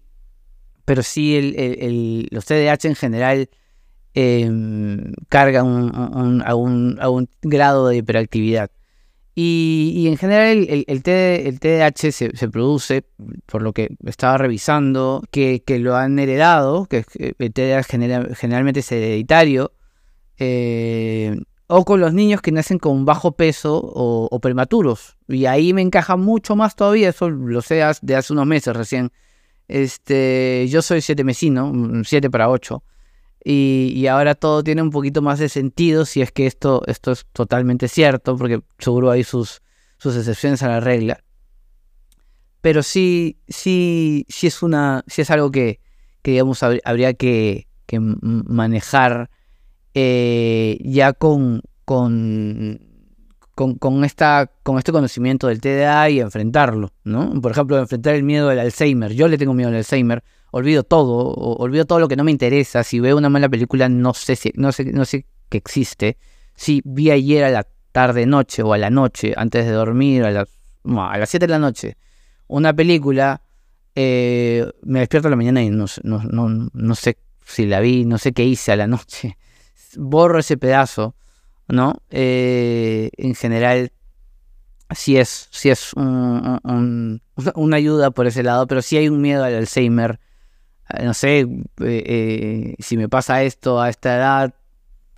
pero 0.85 1.03
sí 1.03 2.27
los 2.31 2.45
TDAH 2.45 2.87
en 2.87 2.95
general 2.95 3.49
em, 4.13 5.13
cargan 5.29 5.91
a, 6.45 6.55
un, 6.55 7.29
grado 7.41 7.87
de 7.87 7.97
hiperactividad. 7.97 8.71
Y, 9.35 10.05
en 10.07 10.17
general 10.17 10.67
el, 10.69 10.85
el, 10.87 11.01
TDAH 11.01 12.11
se, 12.11 12.49
produce, 12.49 13.03
por 13.47 13.63
lo 13.63 13.73
que 13.73 13.95
estaba 14.05 14.37
revisando, 14.37 15.23
que, 15.31 15.63
lo 15.79 15.95
han 15.95 16.19
heredado, 16.19 16.85
que 16.85 17.03
el 17.17 17.53
TDAH 17.53 17.83
generalmente 18.35 18.81
es 18.81 18.91
hereditario, 18.91 19.73
eh, 20.37 21.35
o 21.67 21.85
con 21.85 21.99
los 21.99 22.13
niños 22.13 22.41
que 22.41 22.51
nacen 22.51 22.77
con 22.77 23.05
bajo 23.05 23.31
peso 23.31 23.81
o, 23.83 24.39
prematuros. 24.39 25.17
Y 25.27 25.45
ahí 25.45 25.73
me 25.73 25.81
encaja 25.81 26.15
mucho 26.17 26.55
más 26.55 26.75
todavía, 26.75 27.09
eso 27.09 27.29
lo 27.29 27.61
sé 27.61 27.83
de 28.01 28.15
hace 28.15 28.33
unos 28.33 28.45
meses 28.45 28.75
recién. 28.75 29.11
Este, 29.67 30.67
yo 30.69 30.81
soy 30.83 31.01
siete 31.01 31.23
mesino, 31.23 31.71
7 32.03 32.29
para 32.29 32.49
8. 32.49 32.83
Y, 33.45 34.07
ahora 34.07 34.35
todo 34.35 34.63
tiene 34.63 34.81
un 34.81 34.89
poquito 34.89 35.21
más 35.21 35.39
de 35.39 35.49
sentido 35.49 36.05
si 36.05 36.21
es 36.21 36.31
que 36.31 36.45
esto, 36.45 36.81
esto 36.87 37.11
es 37.11 37.25
totalmente 37.33 37.87
cierto, 37.89 38.37
porque 38.37 38.61
seguro 38.79 39.11
hay 39.11 39.23
sus, 39.23 39.61
sus 39.97 40.15
excepciones 40.15 40.63
a 40.63 40.69
la 40.69 40.79
regla. 40.79 41.23
Pero 42.61 42.83
sí, 42.83 43.37
sí, 43.49 44.25
sí 44.29 44.47
es 44.47 44.63
una, 44.63 45.03
sí 45.07 45.21
es 45.21 45.29
algo 45.29 45.51
que, 45.51 45.81
digamos 46.23 46.63
habría 46.63 47.13
que, 47.13 47.67
manejar 48.21 49.29
eh, 49.93 50.79
ya 50.81 51.13
con, 51.13 51.61
con, 51.85 52.79
con, 53.55 54.03
esta, 54.03 54.51
con 54.63 54.77
este 54.77 54.91
conocimiento 54.91 55.47
del 55.47 55.61
TDA 55.61 56.09
y 56.09 56.19
enfrentarlo, 56.19 56.91
¿no? 57.03 57.39
Por 57.41 57.51
ejemplo, 57.51 57.77
enfrentar 57.77 58.15
el 58.15 58.23
miedo 58.23 58.49
al 58.49 58.59
Alzheimer. 58.59 59.13
Yo 59.13 59.27
le 59.27 59.37
tengo 59.37 59.53
miedo 59.53 59.69
al 59.69 59.75
Alzheimer 59.75 60.23
olvido 60.53 60.83
todo, 60.83 61.33
olvido 61.33 61.85
todo 61.85 61.99
lo 61.99 62.07
que 62.07 62.15
no 62.15 62.23
me 62.23 62.31
interesa. 62.31 62.83
Si 62.83 62.99
veo 62.99 63.17
una 63.17 63.29
mala 63.29 63.49
película, 63.49 63.89
no 63.89 64.13
sé 64.13 64.35
si, 64.35 64.51
no 64.55 64.71
sé, 64.71 64.85
no 64.85 65.03
sé 65.03 65.25
que 65.49 65.57
existe. 65.57 66.17
Si 66.55 66.81
vi 66.85 67.09
ayer 67.09 67.43
a 67.43 67.49
la 67.49 67.67
tarde 67.91 68.25
noche 68.25 68.61
o 68.61 68.73
a 68.73 68.77
la 68.77 68.89
noche, 68.91 69.33
antes 69.35 69.65
de 69.65 69.71
dormir, 69.71 70.23
a, 70.23 70.31
las, 70.31 70.49
a 70.85 71.17
las 71.17 71.29
7 71.29 71.47
de 71.47 71.51
la 71.51 71.59
noche, 71.59 71.97
una 72.47 72.71
película, 72.71 73.41
eh, 73.95 74.69
me 74.83 74.99
despierto 74.99 75.27
a 75.27 75.31
la 75.31 75.37
mañana 75.37 75.63
y 75.63 75.71
no, 75.71 75.85
no, 76.03 76.95
sé 76.95 77.17
si 77.45 77.65
la 77.65 77.79
vi, 77.79 78.05
no 78.05 78.19
sé 78.19 78.33
qué 78.33 78.43
hice 78.43 78.71
a 78.71 78.75
la 78.75 78.85
noche. 78.85 79.37
Borro 79.95 80.39
ese 80.39 80.57
pedazo, 80.57 81.15
¿no? 81.73 82.01
Eh, 82.09 83.09
en 83.17 83.35
general, 83.35 83.91
sí 84.91 85.17
es, 85.17 85.47
sí 85.51 85.69
es 85.69 85.93
una 85.95 87.19
ayuda 87.75 88.11
por 88.11 88.27
ese 88.27 88.43
lado, 88.43 88.67
pero 88.67 88.81
sí 88.81 88.97
hay 88.97 89.09
un 89.09 89.21
miedo 89.21 89.43
al 89.43 89.55
Alzheimer 89.55 90.19
eh, 90.89 91.05
no 91.05 91.13
sé, 91.13 91.39
eh, 91.39 91.45
eh, 91.79 92.75
si 92.79 92.97
me 92.97 93.09
pasa 93.09 93.43
esto 93.43 93.81
a 93.81 93.89
esta 93.89 94.15
edad, 94.15 94.53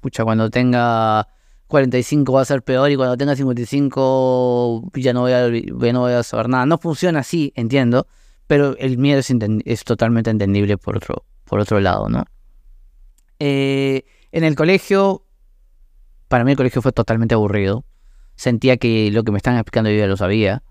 pucha, 0.02 0.24
cuando 0.24 0.50
tenga 0.50 1.28
45 1.68 2.32
va 2.34 2.42
a 2.42 2.46
ser 2.46 2.62
peor 2.62 2.92
y 2.92 2.96
cuando 2.96 3.18
tenga 3.18 3.36
55 3.36 4.92
ya 4.96 5.14
no 5.14 5.22
voy 5.22 5.32
a, 5.32 5.50
ya 5.50 5.94
no 5.94 6.02
voy 6.02 6.14
a 6.14 6.24
saber 6.24 6.50
nada. 6.50 6.66
No 6.66 6.78
funciona 6.78 7.20
así, 7.20 7.52
entiendo, 7.56 8.08
pero 8.48 8.78
el 8.78 8.98
miedo 8.98 9.20
es, 9.20 9.84
totalmente 9.84 10.30
entendible 10.30 10.78
por 10.78 10.98
otro, 10.98 11.26
por 11.46 11.60
otro 11.60 11.80
lado, 11.80 12.10
¿no? 12.10 12.26
En 13.40 14.44
el 14.44 14.56
colegio, 14.56 15.25
para 16.28 16.44
mí 16.44 16.52
el 16.52 16.58
colegio 16.58 16.82
fue 16.82 16.92
totalmente 16.92 17.36
aburrido. 17.36 17.86
Sentía 18.36 18.78
que 18.78 19.12
lo 19.12 19.24
que 19.24 19.32
me 19.32 19.38
estaban 19.38 19.60
explicando 19.60 19.90
yo 19.90 19.98
ya 19.98 20.08
lo 20.08 20.18
sabía, 20.18 20.64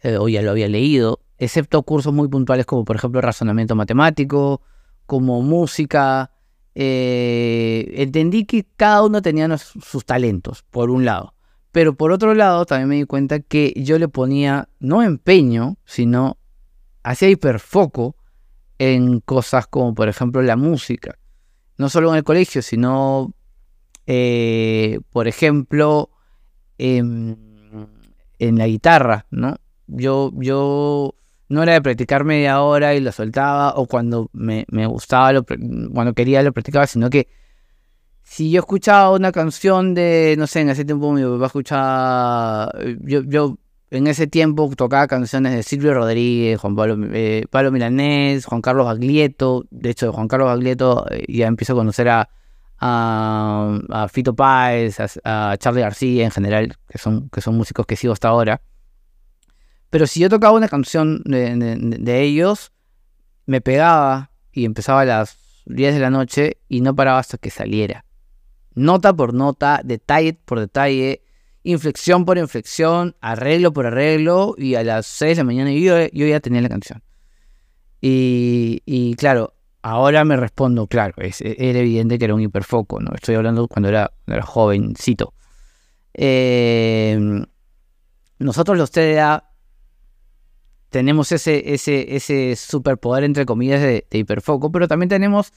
eh, 0.00 0.16
o 0.16 0.28
ya 0.28 0.42
lo 0.42 0.50
había 0.50 0.68
leído, 0.68 1.20
excepto 1.38 1.82
cursos 1.82 2.12
muy 2.12 2.28
puntuales 2.28 2.66
como 2.66 2.84
por 2.84 2.96
ejemplo 2.96 3.20
razonamiento 3.20 3.74
matemático, 3.74 4.62
como 5.06 5.42
música. 5.42 6.30
Eh, 6.74 7.92
entendí 7.96 8.44
que 8.44 8.66
cada 8.76 9.02
uno 9.02 9.20
tenía 9.20 9.58
sus 9.58 10.04
talentos, 10.04 10.64
por 10.70 10.90
un 10.90 11.04
lado. 11.04 11.34
Pero 11.70 11.94
por 11.94 12.12
otro 12.12 12.34
lado, 12.34 12.66
también 12.66 12.88
me 12.88 12.96
di 12.96 13.04
cuenta 13.04 13.40
que 13.40 13.72
yo 13.76 13.98
le 13.98 14.08
ponía 14.08 14.68
no 14.78 15.02
empeño, 15.02 15.76
sino 15.84 16.38
hacía 17.02 17.28
hiperfoco 17.28 18.16
en 18.78 19.20
cosas 19.20 19.66
como 19.66 19.94
por 19.94 20.08
ejemplo 20.08 20.42
la 20.42 20.56
música 20.56 21.18
no 21.82 21.88
solo 21.88 22.10
en 22.10 22.16
el 22.16 22.24
colegio, 22.24 22.62
sino, 22.62 23.34
eh, 24.06 25.00
por 25.10 25.28
ejemplo, 25.28 26.10
en, 26.78 27.38
la 28.38 28.66
guitarra, 28.66 29.26
¿no? 29.30 29.56
Yo, 29.86 30.32
yo 30.36 31.14
no 31.48 31.62
era 31.62 31.74
de 31.74 31.82
practicar 31.82 32.24
media 32.24 32.62
hora 32.62 32.94
y 32.94 33.00
lo 33.00 33.12
soltaba, 33.12 33.74
o 33.76 33.86
cuando 33.86 34.30
me, 34.32 34.64
gustaba, 34.86 35.32
lo, 35.32 35.44
cuando 35.44 36.12
quería 36.14 36.42
lo 36.42 36.52
practicaba, 36.52 36.86
sino 36.86 37.10
que 37.10 37.28
si 38.22 38.50
yo 38.50 38.60
escuchaba 38.60 39.12
una 39.12 39.32
canción 39.32 39.94
de, 39.94 40.34
no 40.38 40.46
sé, 40.46 40.60
en 40.60 40.70
ese 40.70 40.84
tiempo 40.84 41.12
mi 41.12 41.22
papá 41.22 41.46
escuchaba, 41.46 42.72
yo, 43.00 43.22
yo 43.22 43.58
en 43.92 44.06
ese 44.06 44.26
tiempo 44.26 44.70
tocaba 44.74 45.06
canciones 45.06 45.54
de 45.54 45.62
Silvio 45.62 45.92
Rodríguez, 45.92 46.58
Juan 46.58 46.74
Pablo, 46.74 46.96
eh, 47.12 47.44
Milanés, 47.70 48.46
Juan 48.46 48.62
Carlos 48.62 48.86
Baglietto. 48.86 49.66
De 49.70 49.90
hecho, 49.90 50.12
Juan 50.14 50.28
Carlos 50.28 50.46
Baglietto 50.48 51.06
eh, 51.10 51.26
ya 51.28 51.46
empiezo 51.46 51.74
a 51.74 51.76
conocer 51.76 52.08
a, 52.08 52.30
a, 52.84 54.08
Fito 54.10 54.34
Páez, 54.34 54.98
a, 55.24 55.56
Charlie 55.58 55.82
García 55.82 56.24
en 56.24 56.30
general, 56.30 56.76
que 56.88 56.98
son, 56.98 57.28
que 57.30 57.40
son 57.40 57.56
músicos 57.56 57.86
que 57.86 57.96
sigo 57.96 58.12
hasta 58.12 58.28
ahora. 58.28 58.60
Pero 59.90 60.06
si 60.06 60.20
yo 60.20 60.28
tocaba 60.28 60.56
una 60.56 60.68
canción 60.68 61.22
de, 61.24 62.20
ellos, 62.22 62.72
me 63.46 63.60
pegaba 63.60 64.30
y 64.50 64.64
empezaba 64.64 65.02
a 65.02 65.04
las 65.04 65.62
10 65.66 65.94
de 65.94 66.00
la 66.00 66.10
noche 66.10 66.58
y 66.68 66.80
no 66.80 66.94
paraba 66.94 67.18
hasta 67.18 67.38
que 67.38 67.50
saliera. 67.50 68.04
Nota 68.74 69.14
por 69.14 69.34
nota, 69.34 69.80
detalle 69.84 70.34
por 70.34 70.58
detalle 70.58 71.22
inflexión 71.64 72.24
por 72.24 72.38
inflexión, 72.38 73.14
arreglo 73.20 73.72
por 73.72 73.86
arreglo, 73.86 74.54
y 74.58 74.74
a 74.74 74.82
las 74.82 75.06
6 75.06 75.36
de 75.36 75.40
la 75.42 75.44
mañana 75.44 75.70
yo, 75.70 76.08
yo 76.12 76.26
ya 76.26 76.40
tenía 76.40 76.60
la 76.60 76.68
canción. 76.68 77.02
Y, 78.04 79.14
claro, 79.16 79.51
ahora 79.82 80.24
me 80.24 80.36
respondo, 80.36 80.86
claro, 80.86 81.14
es, 81.18 81.40
era 81.40 81.80
evidente 81.80 82.18
que 82.18 82.24
era 82.24 82.34
un 82.34 82.40
hiperfoco, 82.40 83.00
¿no? 83.00 83.10
Estoy 83.14 83.34
hablando 83.34 83.68
cuando 83.68 83.88
era, 83.88 84.12
era 84.26 84.42
jovencito. 84.42 85.34
Eh, 86.14 87.44
nosotros 88.38 88.78
los 88.78 88.90
TDA 88.90 89.52
tenemos 90.90 91.32
ese, 91.32 91.72
ese, 91.74 92.14
ese 92.14 92.54
superpoder, 92.54 93.24
entre 93.24 93.46
comillas, 93.46 93.80
de, 93.80 94.06
hiperfoco, 94.10 94.70
pero 94.70 94.86
también 94.86 95.08
tenemos, 95.08 95.52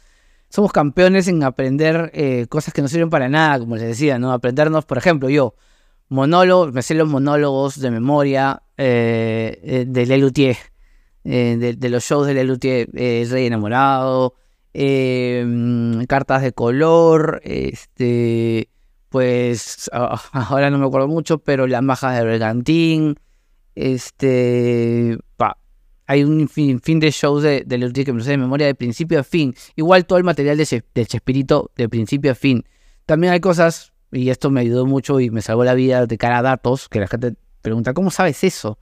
somos 0.49 0.71
campeones 0.71 1.27
en 1.27 1.43
aprender 1.43 2.09
eh, 2.13 2.47
cosas 2.47 2.73
que 2.73 2.81
no 2.81 2.87
sirven 2.87 3.09
para 3.09 3.27
nada, 3.29 3.59
como 3.59 3.75
les 3.75 3.85
decía, 3.85 4.17
¿no? 4.17 4.31
Aprendernos, 4.31 4.85
por 4.85 4.97
ejemplo, 4.97 5.29
yo, 5.29 5.55
monólogos, 6.07 6.73
me 6.73 6.81
sé 6.81 6.95
los 6.95 7.09
monólogos 7.09 7.79
de 7.79 7.91
memoria 7.91 8.63
eh, 8.77 9.59
eh 9.61 9.85
de 9.87 10.05
Lelutier, 10.05 10.57
eh, 11.25 11.75
de, 11.77 11.89
los 11.89 12.03
shows 12.03 12.27
de 12.27 12.35
Lelutier, 12.35 12.87
eh, 12.93 13.27
Rey 13.29 13.47
Enamorado, 13.47 14.35
cartas 16.07 16.41
de 16.43 16.51
color, 16.53 17.41
este, 17.43 18.69
pues 19.09 19.89
ahora 20.31 20.69
no 20.69 20.77
me 20.77 20.85
acuerdo 20.85 21.07
mucho, 21.07 21.39
pero 21.39 21.67
las 21.67 21.81
majas 21.81 22.17
de 22.17 22.23
Bergantín, 22.23 23.15
este, 23.73 25.17
hay 26.07 26.23
un 26.23 26.47
fin, 26.47 26.79
de 26.99 27.11
shows 27.11 27.41
de, 27.41 27.63
de 27.65 27.77
Lelutier 27.77 28.05
que 28.05 28.13
me 28.13 28.21
sé 28.21 28.31
de 28.31 28.37
memoria 28.37 28.67
de 28.67 28.75
principio 28.75 29.19
a 29.19 29.23
fin, 29.23 29.55
igual 29.75 30.05
todo 30.05 30.19
el 30.19 30.23
material 30.23 30.57
de, 30.57 30.83
de 30.93 31.05
Chespirito 31.05 31.71
de 31.75 31.89
principio 31.89 32.31
a 32.31 32.35
fin. 32.35 32.63
También 33.05 33.33
hay 33.33 33.39
cosas 33.39 33.93
y 34.11 34.29
esto 34.29 34.51
me 34.51 34.61
ayudó 34.61 34.85
mucho 34.85 35.19
y 35.19 35.29
me 35.29 35.41
salvó 35.41 35.63
la 35.63 35.73
vida 35.73 36.05
de 36.05 36.17
cara 36.17 36.39
a 36.39 36.41
datos, 36.41 36.87
que 36.89 36.99
la 36.99 37.07
gente 37.07 37.33
pregunta, 37.61 37.93
¿cómo 37.93 38.11
sabes 38.11 38.43
eso? 38.43 38.77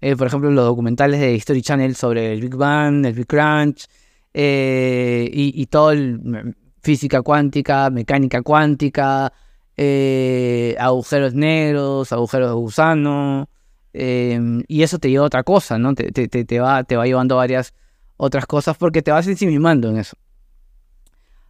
Eh, 0.00 0.16
por 0.16 0.26
ejemplo, 0.26 0.50
los 0.50 0.64
documentales 0.64 1.20
de 1.20 1.34
History 1.34 1.62
Channel 1.62 1.96
sobre 1.96 2.32
el 2.32 2.40
Big 2.40 2.54
Bang, 2.54 3.06
el 3.06 3.14
Big 3.14 3.26
Crunch, 3.26 3.86
eh, 4.32 5.28
y, 5.32 5.66
todo 5.66 5.92
el 5.92 6.54
física 6.82 7.22
cuántica, 7.22 7.88
mecánica 7.90 8.42
cuántica, 8.42 9.32
eh, 9.76 10.76
agujeros 10.78 11.34
negros, 11.34 12.12
agujeros 12.12 12.50
de 12.50 12.54
gusano, 12.54 13.48
y 13.92 14.82
eso 14.82 14.98
te 14.98 15.08
lleva 15.08 15.24
a 15.24 15.26
otra 15.28 15.44
cosa, 15.44 15.78
¿no? 15.78 15.94
Te, 15.94 16.10
te, 16.10 16.60
va, 16.60 16.82
te 16.84 16.96
va 16.96 17.06
llevando 17.06 17.36
varias 17.36 17.72
otras 18.16 18.46
cosas 18.46 18.76
porque 18.76 19.02
te 19.02 19.12
vas 19.12 19.26
ensimimando 19.28 19.88
en 19.88 19.98
eso. 19.98 20.16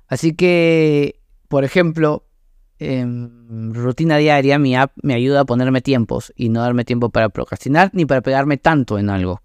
Así 0.07 0.35
que, 0.35 1.20
por 1.48 1.64
ejemplo, 1.64 2.23
Em, 2.78 3.72
rutina 3.72 4.16
diaria, 4.16 4.58
mi 4.58 4.74
app 4.74 4.92
me 5.02 5.14
ayuda 5.14 5.40
a 5.40 5.44
ponerme 5.44 5.80
tiempos 5.80 6.32
y 6.37 6.48
no 6.48 6.60
darme 6.60 6.84
tiempo 6.84 7.10
para 7.10 7.28
procrastinar 7.28 7.90
ni 7.92 8.04
para 8.04 8.20
pegarme 8.20 8.56
tanto 8.56 8.98
en 8.98 9.10
algo. 9.10 9.42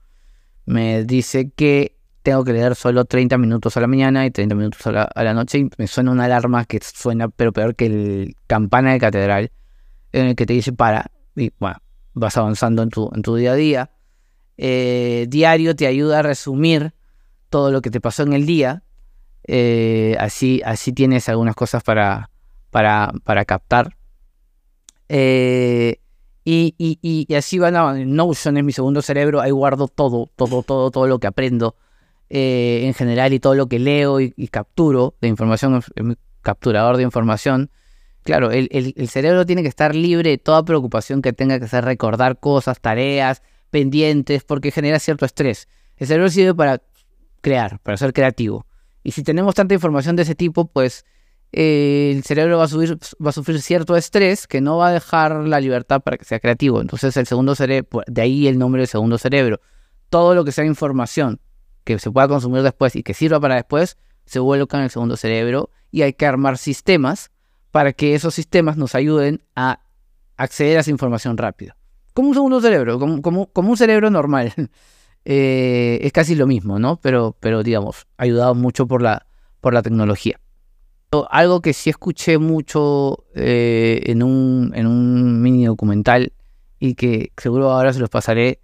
Me 0.65 1.03
dice 1.03 1.51
que 1.55 1.95
tengo 2.23 2.43
que 2.43 2.53
leer 2.53 2.75
solo 2.75 3.05
30 3.05 3.37
minutos 3.37 3.77
a 3.77 3.81
la 3.81 3.87
mañana 3.87 4.25
y 4.25 4.31
30 4.31 4.55
minutos 4.55 4.85
a 4.87 5.23
la, 5.23 5.33
noche 5.33 5.59
y 5.59 5.69
me 5.77 5.87
suena 5.87 6.11
una 6.11 6.25
alarma 6.25 6.65
que 6.65 6.79
suena 6.81 7.29
pero 7.29 7.53
peor 7.53 7.75
que 7.75 7.85
el 7.85 8.35
campana 8.47 8.93
de 8.93 8.99
catedral 8.99 9.51
en 10.11 10.27
el 10.27 10.35
que 10.35 10.45
te 10.45 10.53
dice 10.53 10.73
para 10.73 11.11
y 11.35 11.51
bueno, 11.59 11.77
vas 12.13 12.35
avanzando 12.37 12.83
en 12.83 12.89
tu, 12.89 13.09
en 13.13 13.21
tu 13.21 13.35
día 13.35 13.53
a 13.53 13.55
día. 13.55 13.91
Eh, 14.57 15.27
diario 15.29 15.75
te 15.75 15.87
ayuda 15.87 16.19
a 16.19 16.21
resumir 16.21 16.93
todo 17.49 17.71
lo 17.71 17.81
que 17.81 17.91
te 17.91 18.01
pasó 18.01 18.23
en 18.23 18.33
el 18.33 18.45
día. 18.45 18.83
Eh, 19.47 20.17
así, 20.19 20.61
así 20.65 20.91
tienes 20.91 21.29
algunas 21.29 21.55
cosas 21.55 21.81
para, 21.83 22.29
para, 22.71 23.12
para 23.23 23.45
captar. 23.45 23.95
Eh, 25.08 25.99
y, 26.45 26.73
y, 26.77 27.34
así 27.36 27.60
van 27.60 27.75
a 27.75 27.93
Notion 27.93 28.58
es 28.58 28.63
mi 28.63 28.71
segundo 28.71 29.01
cerebro, 29.01 29.39
ahí 29.39 29.51
guardo 29.51 29.88
todo, 29.88 30.32
todo, 30.36 30.63
todo, 30.63 30.89
todo 30.89 31.08
lo 31.08 31.19
que 31.19 31.27
aprendo 31.27 31.75
eh, 32.29 32.82
en 32.86 32.93
general 32.95 33.34
y 33.34 33.39
todo 33.39 33.53
lo 33.53 33.67
que 33.67 33.77
leo 33.77 34.19
y, 34.19 34.32
capturo 34.47 35.15
de 35.21 35.27
información, 35.27 35.84
capturador 36.41 36.97
de 36.97 37.03
información. 37.03 37.69
Claro, 38.23 38.51
el, 38.51 38.67
el, 38.71 39.10
cerebro 39.10 39.45
tiene 39.45 39.62
que 39.62 39.67
estar 39.67 39.93
libre 39.95 40.32
de 40.32 40.38
toda 40.38 40.63
preocupación 40.63 41.21
que 41.21 41.34
tenga 41.34 41.60
que 41.60 41.65
hacer 41.65 41.86
recordar 41.86 42.39
cosas, 42.39 42.79
tareas, 42.79 43.43
pendientes, 43.69 44.43
porque 44.43 44.71
genera 44.71 44.99
cierto 44.99 45.25
estrés. 45.25 45.67
El 45.97 46.08
cerebro 46.08 46.29
sirve 46.29 46.55
para 46.55 46.82
crear, 47.41 47.79
para 47.79 47.97
ser 47.97 48.13
creativo. 48.13 48.65
Y 49.03 49.12
si 49.12 49.23
tenemos 49.23 49.55
tanta 49.55 49.73
información 49.73 50.15
de 50.15 50.23
ese 50.23 50.36
tipo, 50.36 50.65
pues 50.65 51.05
eh, 51.51 52.13
el 52.15 52.23
cerebro 52.23 52.57
va 52.59 52.65
a, 52.65 53.31
sufrir 53.31 53.62
cierto 53.62 53.95
estrés 53.95 54.45
que 54.45 54.62
no 54.62 54.77
va 54.77 54.89
a 54.89 54.91
dejar 54.91 55.35
la 55.47 55.59
libertad 55.59 56.01
para 56.01 56.17
que 56.17 56.25
sea 56.25 56.39
creativo. 56.39 56.81
Entonces 56.81 57.15
el 57.17 57.25
segundo 57.25 57.55
cerebro, 57.55 58.01
de 58.07 58.21
ahí 58.21 58.47
el 58.47 58.59
nombre 58.59 58.81
del 58.81 58.88
segundo 58.88 59.17
cerebro. 59.17 59.59
Todo 60.09 60.35
lo 60.35 60.45
que 60.45 60.51
sea 60.51 60.65
información 60.65 61.39
que 61.83 61.97
se 61.97 62.12
pueda 62.12 62.27
consumir 62.27 62.62
después 62.62 62.95
y 62.95 63.03
que 63.03 63.13
sirva 63.13 63.39
para 63.39 63.55
después, 63.55 63.97
se 64.25 64.39
vuelca 64.39 64.77
en 64.77 64.83
el 64.83 64.89
segundo 64.91 65.17
cerebro 65.17 65.71
y 65.91 66.03
hay 66.03 66.13
que 66.13 66.25
armar 66.25 66.57
sistemas 66.57 67.31
para 67.71 67.93
que 67.93 68.13
esos 68.13 68.33
sistemas 68.35 68.77
nos 68.77 68.93
ayuden 68.93 69.41
a 69.55 69.81
acceder 70.38 70.77
a 70.77 70.81
esa 70.81 70.91
información 70.91 71.38
rápido. 71.38 71.75
Como 72.13 72.29
un 72.29 72.35
segundo 72.35 72.62
cerebro, 72.62 72.99
como, 72.99 73.49
un 73.53 73.77
cerebro 73.77 74.09
normal. 74.09 74.53
Eh, 75.25 75.99
es 76.01 76.13
casi 76.13 76.33
lo 76.33 76.47
mismo, 76.47 76.79
¿no? 76.79 76.95
Pero, 77.01 77.35
pero 77.41 77.62
digamos, 77.62 78.07
ayudado 78.17 78.55
mucho 78.55 78.88
por 78.88 79.01
la 79.01 79.25
tecnología. 79.83 80.39
Algo 81.11 81.61
que 81.61 81.73
sí 81.73 81.89
escuché 81.89 82.37
mucho 82.37 83.25
eh, 83.33 84.01
en, 84.05 84.21
un, 84.21 84.71
en 84.75 84.85
un 84.85 85.41
mini 85.41 85.65
documental 85.65 86.33
y 86.79 86.93
que 86.93 87.31
seguro 87.35 87.71
ahora 87.71 87.93
se 87.93 87.99
los 87.99 88.09
pasaré. 88.09 88.61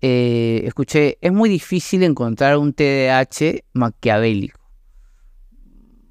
Eh, 0.00 0.62
escuché, 0.64 1.18
es 1.20 1.32
muy 1.32 1.48
difícil 1.48 2.02
encontrar 2.02 2.58
un 2.58 2.72
TDAH 2.72 3.62
maquiavélico. 3.74 4.60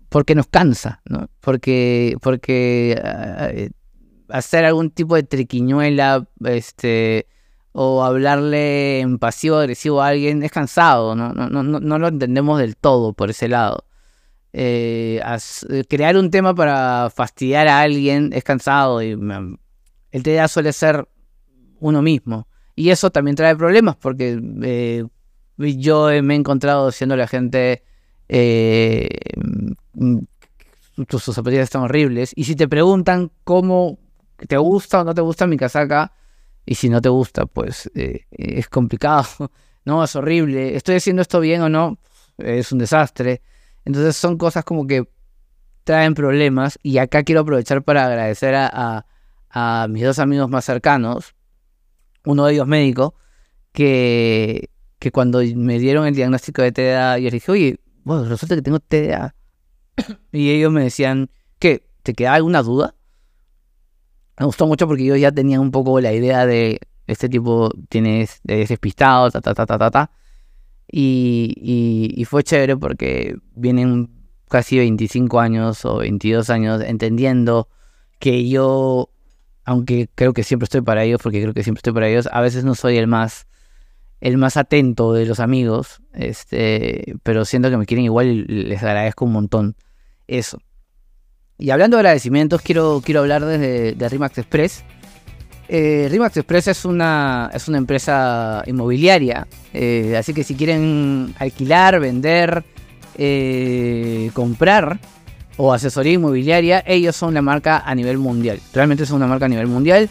Porque 0.08 0.36
nos 0.36 0.48
cansa, 0.48 1.02
¿no? 1.06 1.28
Porque, 1.42 2.16
porque 2.22 2.96
eh, 3.04 3.70
hacer 4.30 4.64
algún 4.64 4.90
tipo 4.90 5.16
de 5.16 5.24
triquiñuela, 5.24 6.28
este, 6.46 7.28
o 7.74 8.04
hablarle 8.04 9.02
en 9.02 9.20
pasivo 9.20 9.58
agresivo 9.58 10.02
a 10.02 10.08
alguien 10.08 10.44
es 10.44 10.52
cansado, 10.52 11.14
¿no? 11.16 11.34
No, 11.34 11.50
no, 11.50 11.64
no 11.64 12.00
lo 12.00 12.08
entendemos 12.08 12.60
del 12.60 12.78
todo 12.78 13.12
por 13.12 13.32
ese 13.32 13.50
lado. 13.50 13.86
Eh, 14.54 15.20
crear 15.90 16.16
un 16.16 16.30
tema 16.30 16.54
para 16.54 17.10
fastidiar 17.10 17.68
a 17.68 17.82
alguien 17.82 18.32
es 18.34 18.44
cansado 18.44 19.02
y 19.02 19.18
el 20.12 20.24
TDA 20.24 20.48
suele 20.48 20.74
ser 20.74 21.08
uno 21.80 22.02
mismo. 22.02 22.48
Y 22.76 22.90
eso 22.90 23.12
también 23.12 23.36
trae 23.36 23.56
problemas 23.56 23.96
porque 23.96 24.40
yo 25.58 26.08
me 26.24 26.34
he 26.34 26.38
encontrado 26.38 26.88
diciendo 26.88 27.16
a 27.16 27.18
la 27.18 27.28
gente 27.28 27.84
tus, 31.08 31.24
zapatillas 31.24 31.64
están 31.64 31.84
horribles. 31.84 32.32
Y 32.36 32.44
si 32.44 32.56
te 32.56 32.68
preguntan 32.68 33.32
cómo 33.44 34.00
te 34.48 34.58
gusta 34.58 35.02
o 35.02 35.04
no 35.04 35.14
te 35.14 35.22
gusta 35.22 35.48
mi 35.48 35.58
casaca, 35.58 36.14
y 36.66 36.76
si 36.76 36.90
no 36.90 37.02
te 37.02 37.10
gusta, 37.10 37.46
pues 37.46 37.92
eh, 37.96 38.26
es 38.32 38.70
complicado, 38.70 39.26
no, 39.86 40.04
es 40.04 40.16
horrible, 40.16 40.76
estoy 40.76 40.96
haciendo 40.96 41.22
esto 41.22 41.40
bien 41.40 41.62
o 41.62 41.70
no, 41.70 42.00
es 42.38 42.72
un 42.72 42.80
desastre. 42.80 43.42
Entonces 43.86 44.16
son 44.16 44.38
cosas 44.38 44.64
como 44.64 44.88
que 44.88 45.08
traen 45.84 46.14
problemas 46.14 46.80
y 46.82 46.98
acá 46.98 47.24
quiero 47.24 47.42
aprovechar 47.42 47.84
para 47.84 48.06
agradecer 48.06 48.56
a, 48.56 49.06
a, 49.50 49.88
mis 49.90 50.04
dos 50.04 50.20
amigos 50.20 50.50
más 50.50 50.66
cercanos, 50.66 51.36
uno 52.26 52.46
de 52.46 52.54
ellos 52.54 52.68
médico, 52.68 53.16
que, 53.72 54.70
que 55.00 55.12
cuando 55.12 55.42
me 55.56 55.80
dieron 55.80 56.08
el 56.08 56.16
diagnóstico 56.16 56.62
de 56.62 56.72
TDA, 56.72 57.18
yo 57.18 57.26
les 57.26 57.34
dije, 57.34 57.52
oye, 57.52 57.80
bueno, 58.04 58.26
resulta 58.26 58.56
que 58.56 58.62
tengo 58.62 58.80
TDA. 58.80 59.36
y 60.32 60.52
ellos 60.52 60.72
me 60.72 60.84
decían, 60.84 61.30
¿qué? 61.60 61.88
¿Te 62.04 62.14
queda 62.14 62.34
alguna 62.34 62.64
duda? 62.64 62.96
Me 64.40 64.46
gustó 64.46 64.68
mucho 64.68 64.88
porque 64.88 65.06
yo 65.06 65.16
ya 65.16 65.32
tenía 65.32 65.60
un 65.60 65.72
poco 65.72 66.00
la 66.02 66.14
idea 66.14 66.46
de 66.46 66.80
este 67.08 67.30
tipo 67.30 67.70
tienes 67.90 68.40
despistado, 68.44 69.30
ta, 69.30 69.42
ta, 69.42 69.54
ta, 69.54 69.66
ta, 69.66 69.78
ta, 69.78 69.92
ta. 69.92 70.12
Y, 70.96 72.14
y, 72.16 72.24
fue 72.26 72.44
chévere 72.44 72.78
porque 72.78 73.36
vienen 73.56 74.12
casi 74.48 74.78
25 74.78 75.40
años 75.40 75.86
o 75.86 75.98
22 75.98 76.52
años 76.52 76.84
entendiendo 76.86 77.68
que 78.20 78.48
yo, 78.48 79.10
aunque 79.66 80.08
creo 80.14 80.34
que 80.34 80.44
siempre 80.44 80.66
estoy 80.66 80.82
para 80.82 81.04
ellos, 81.04 81.20
porque 81.24 81.42
creo 81.42 81.56
que 81.56 81.64
siempre 81.64 81.80
estoy 81.80 81.94
para 81.94 82.10
ellos, 82.10 82.30
a 82.32 82.42
veces 82.42 82.64
no 82.64 82.76
soy 82.76 82.98
el 82.98 83.08
más 83.08 83.48
el 84.22 84.38
más 84.38 84.56
atento 84.56 85.14
de 85.14 85.26
los 85.26 85.40
amigos, 85.40 86.00
este, 86.14 87.16
pero 87.24 87.44
siento 87.44 87.72
que 87.72 87.78
me 87.78 87.88
quieren 87.88 88.06
igual 88.06 88.28
y 88.28 88.44
les 88.46 88.84
agradezco 88.84 89.26
un 89.26 89.34
montón 89.34 89.76
eso. 90.28 90.60
Y 91.58 91.72
hablando 91.72 91.98
de 91.98 92.02
agradecimientos, 92.02 92.62
quiero, 92.62 93.02
quiero 93.04 93.22
hablar 93.22 93.44
desde 93.44 93.94
de 93.94 94.10
Rimax 94.10 94.38
Express. 94.38 94.86
Eh, 95.70 96.08
Rimax 96.12 96.38
Express 96.38 96.68
es 96.68 96.86
una, 96.86 97.50
es 97.54 97.68
una 97.68 97.78
empresa 97.78 98.64
inmobiliaria, 98.66 99.48
eh, 99.74 100.16
así 100.18 100.34
que 100.34 100.44
si 100.44 100.56
quieren 100.56 101.34
alquilar, 101.40 102.00
vender, 102.00 102.64
eh, 103.18 104.30
comprar 104.34 105.00
o 105.56 105.72
asesoría 105.72 106.14
inmobiliaria, 106.14 106.84
ellos 106.86 107.16
son 107.16 107.34
la 107.34 107.42
marca 107.42 107.84
a 107.86 107.96
nivel 107.96 108.18
mundial. 108.18 108.60
Realmente 108.74 109.06
son 109.06 109.18
una 109.18 109.28
marca 109.28 109.46
a 109.46 109.50
nivel 109.50 109.68
mundial. 109.68 110.10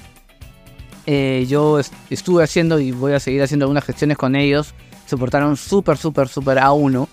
Eh, 1.04 1.46
yo 1.48 1.80
estuve 2.10 2.44
haciendo 2.44 2.78
y 2.78 2.92
voy 2.92 3.12
a 3.12 3.20
seguir 3.20 3.42
haciendo 3.42 3.64
algunas 3.64 3.84
gestiones 3.84 4.16
con 4.16 4.36
ellos. 4.36 4.72
Se 5.06 5.16
portaron 5.16 5.56
súper, 5.56 5.96
súper, 5.96 6.28
súper 6.28 6.58
a 6.58 6.72
uno. 6.72 7.08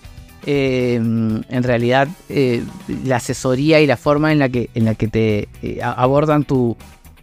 En 0.46 1.44
realidad, 1.62 2.08
la 3.04 3.16
asesoría 3.16 3.80
y 3.80 3.86
la 3.86 3.98
forma 3.98 4.32
en 4.32 4.38
la 4.38 4.48
que, 4.48 4.70
en 4.74 4.86
la 4.86 4.94
que 4.94 5.08
te 5.08 5.48
abordan 5.82 6.44
tu, 6.44 6.76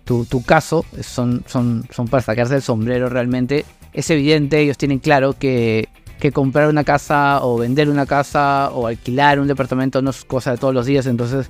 tu, 0.07 0.43
caso 0.43 0.85
son, 1.01 1.43
son, 1.47 1.85
son 1.91 2.07
para 2.07 2.23
sacarse 2.23 2.55
el 2.55 2.61
sombrero 2.61 3.09
realmente. 3.09 3.65
Es 3.93 4.09
evidente, 4.09 4.59
ellos 4.59 4.77
tienen 4.77 4.99
claro 4.99 5.33
que, 5.33 5.89
que 6.19 6.31
comprar 6.31 6.69
una 6.69 6.83
casa 6.83 7.43
o 7.43 7.57
vender 7.57 7.89
una 7.89 8.05
casa 8.05 8.69
o 8.71 8.87
alquilar 8.87 9.39
un 9.39 9.47
departamento 9.47 10.01
no 10.01 10.11
es 10.11 10.23
cosa 10.23 10.51
de 10.51 10.57
todos 10.57 10.73
los 10.73 10.85
días. 10.85 11.05
Entonces, 11.05 11.49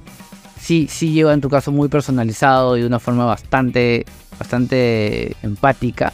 sí, 0.59 0.87
sí 0.89 1.11
llevan 1.11 1.41
tu 1.41 1.49
caso 1.49 1.71
muy 1.71 1.87
personalizado 1.87 2.77
y 2.77 2.81
de 2.81 2.87
una 2.87 2.99
forma 2.99 3.25
bastante 3.25 4.05
bastante 4.37 5.35
empática. 5.43 6.13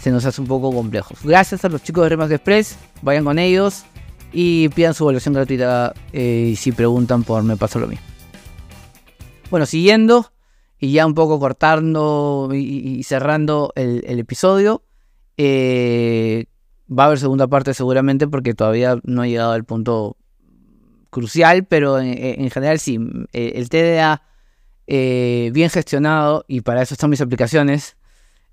se 0.00 0.10
nos 0.10 0.24
hace 0.24 0.40
un 0.40 0.46
poco 0.46 0.72
complejo. 0.72 1.14
Gracias 1.24 1.64
a 1.64 1.68
los 1.68 1.82
chicos 1.82 2.04
de 2.04 2.10
Remax 2.10 2.32
Express, 2.32 2.76
vayan 3.02 3.24
con 3.24 3.38
ellos 3.38 3.84
y 4.32 4.68
pidan 4.70 4.94
su 4.94 5.04
evaluación 5.04 5.34
gratuita 5.34 5.94
eh, 6.12 6.50
y 6.52 6.56
si 6.56 6.72
preguntan 6.72 7.22
por 7.24 7.42
me 7.42 7.56
pasa 7.56 7.78
lo 7.78 7.86
mismo. 7.86 8.06
Bueno, 9.50 9.66
siguiendo 9.66 10.32
y 10.78 10.92
ya 10.92 11.06
un 11.06 11.14
poco 11.14 11.38
cortando 11.38 12.48
y, 12.52 13.02
cerrando 13.04 13.72
el, 13.76 14.18
episodio, 14.18 14.82
eh, 15.36 16.46
va 16.90 17.04
a 17.04 17.06
haber 17.06 17.18
segunda 17.18 17.46
parte 17.46 17.74
seguramente 17.74 18.26
porque 18.26 18.54
todavía 18.54 18.98
no 19.04 19.22
ha 19.22 19.26
llegado 19.26 19.52
al 19.52 19.64
punto 19.64 20.16
crucial, 21.12 21.64
pero 21.66 22.00
en, 22.00 22.50
general 22.50 22.80
sí. 22.80 22.98
Eh, 23.32 23.52
el 23.56 23.68
TDA 23.68 24.22
eh, 24.86 25.50
bien 25.52 25.70
gestionado, 25.70 26.44
y 26.48 26.62
para 26.62 26.82
eso 26.82 26.94
están 26.94 27.10
mis 27.10 27.20
aplicaciones, 27.20 27.96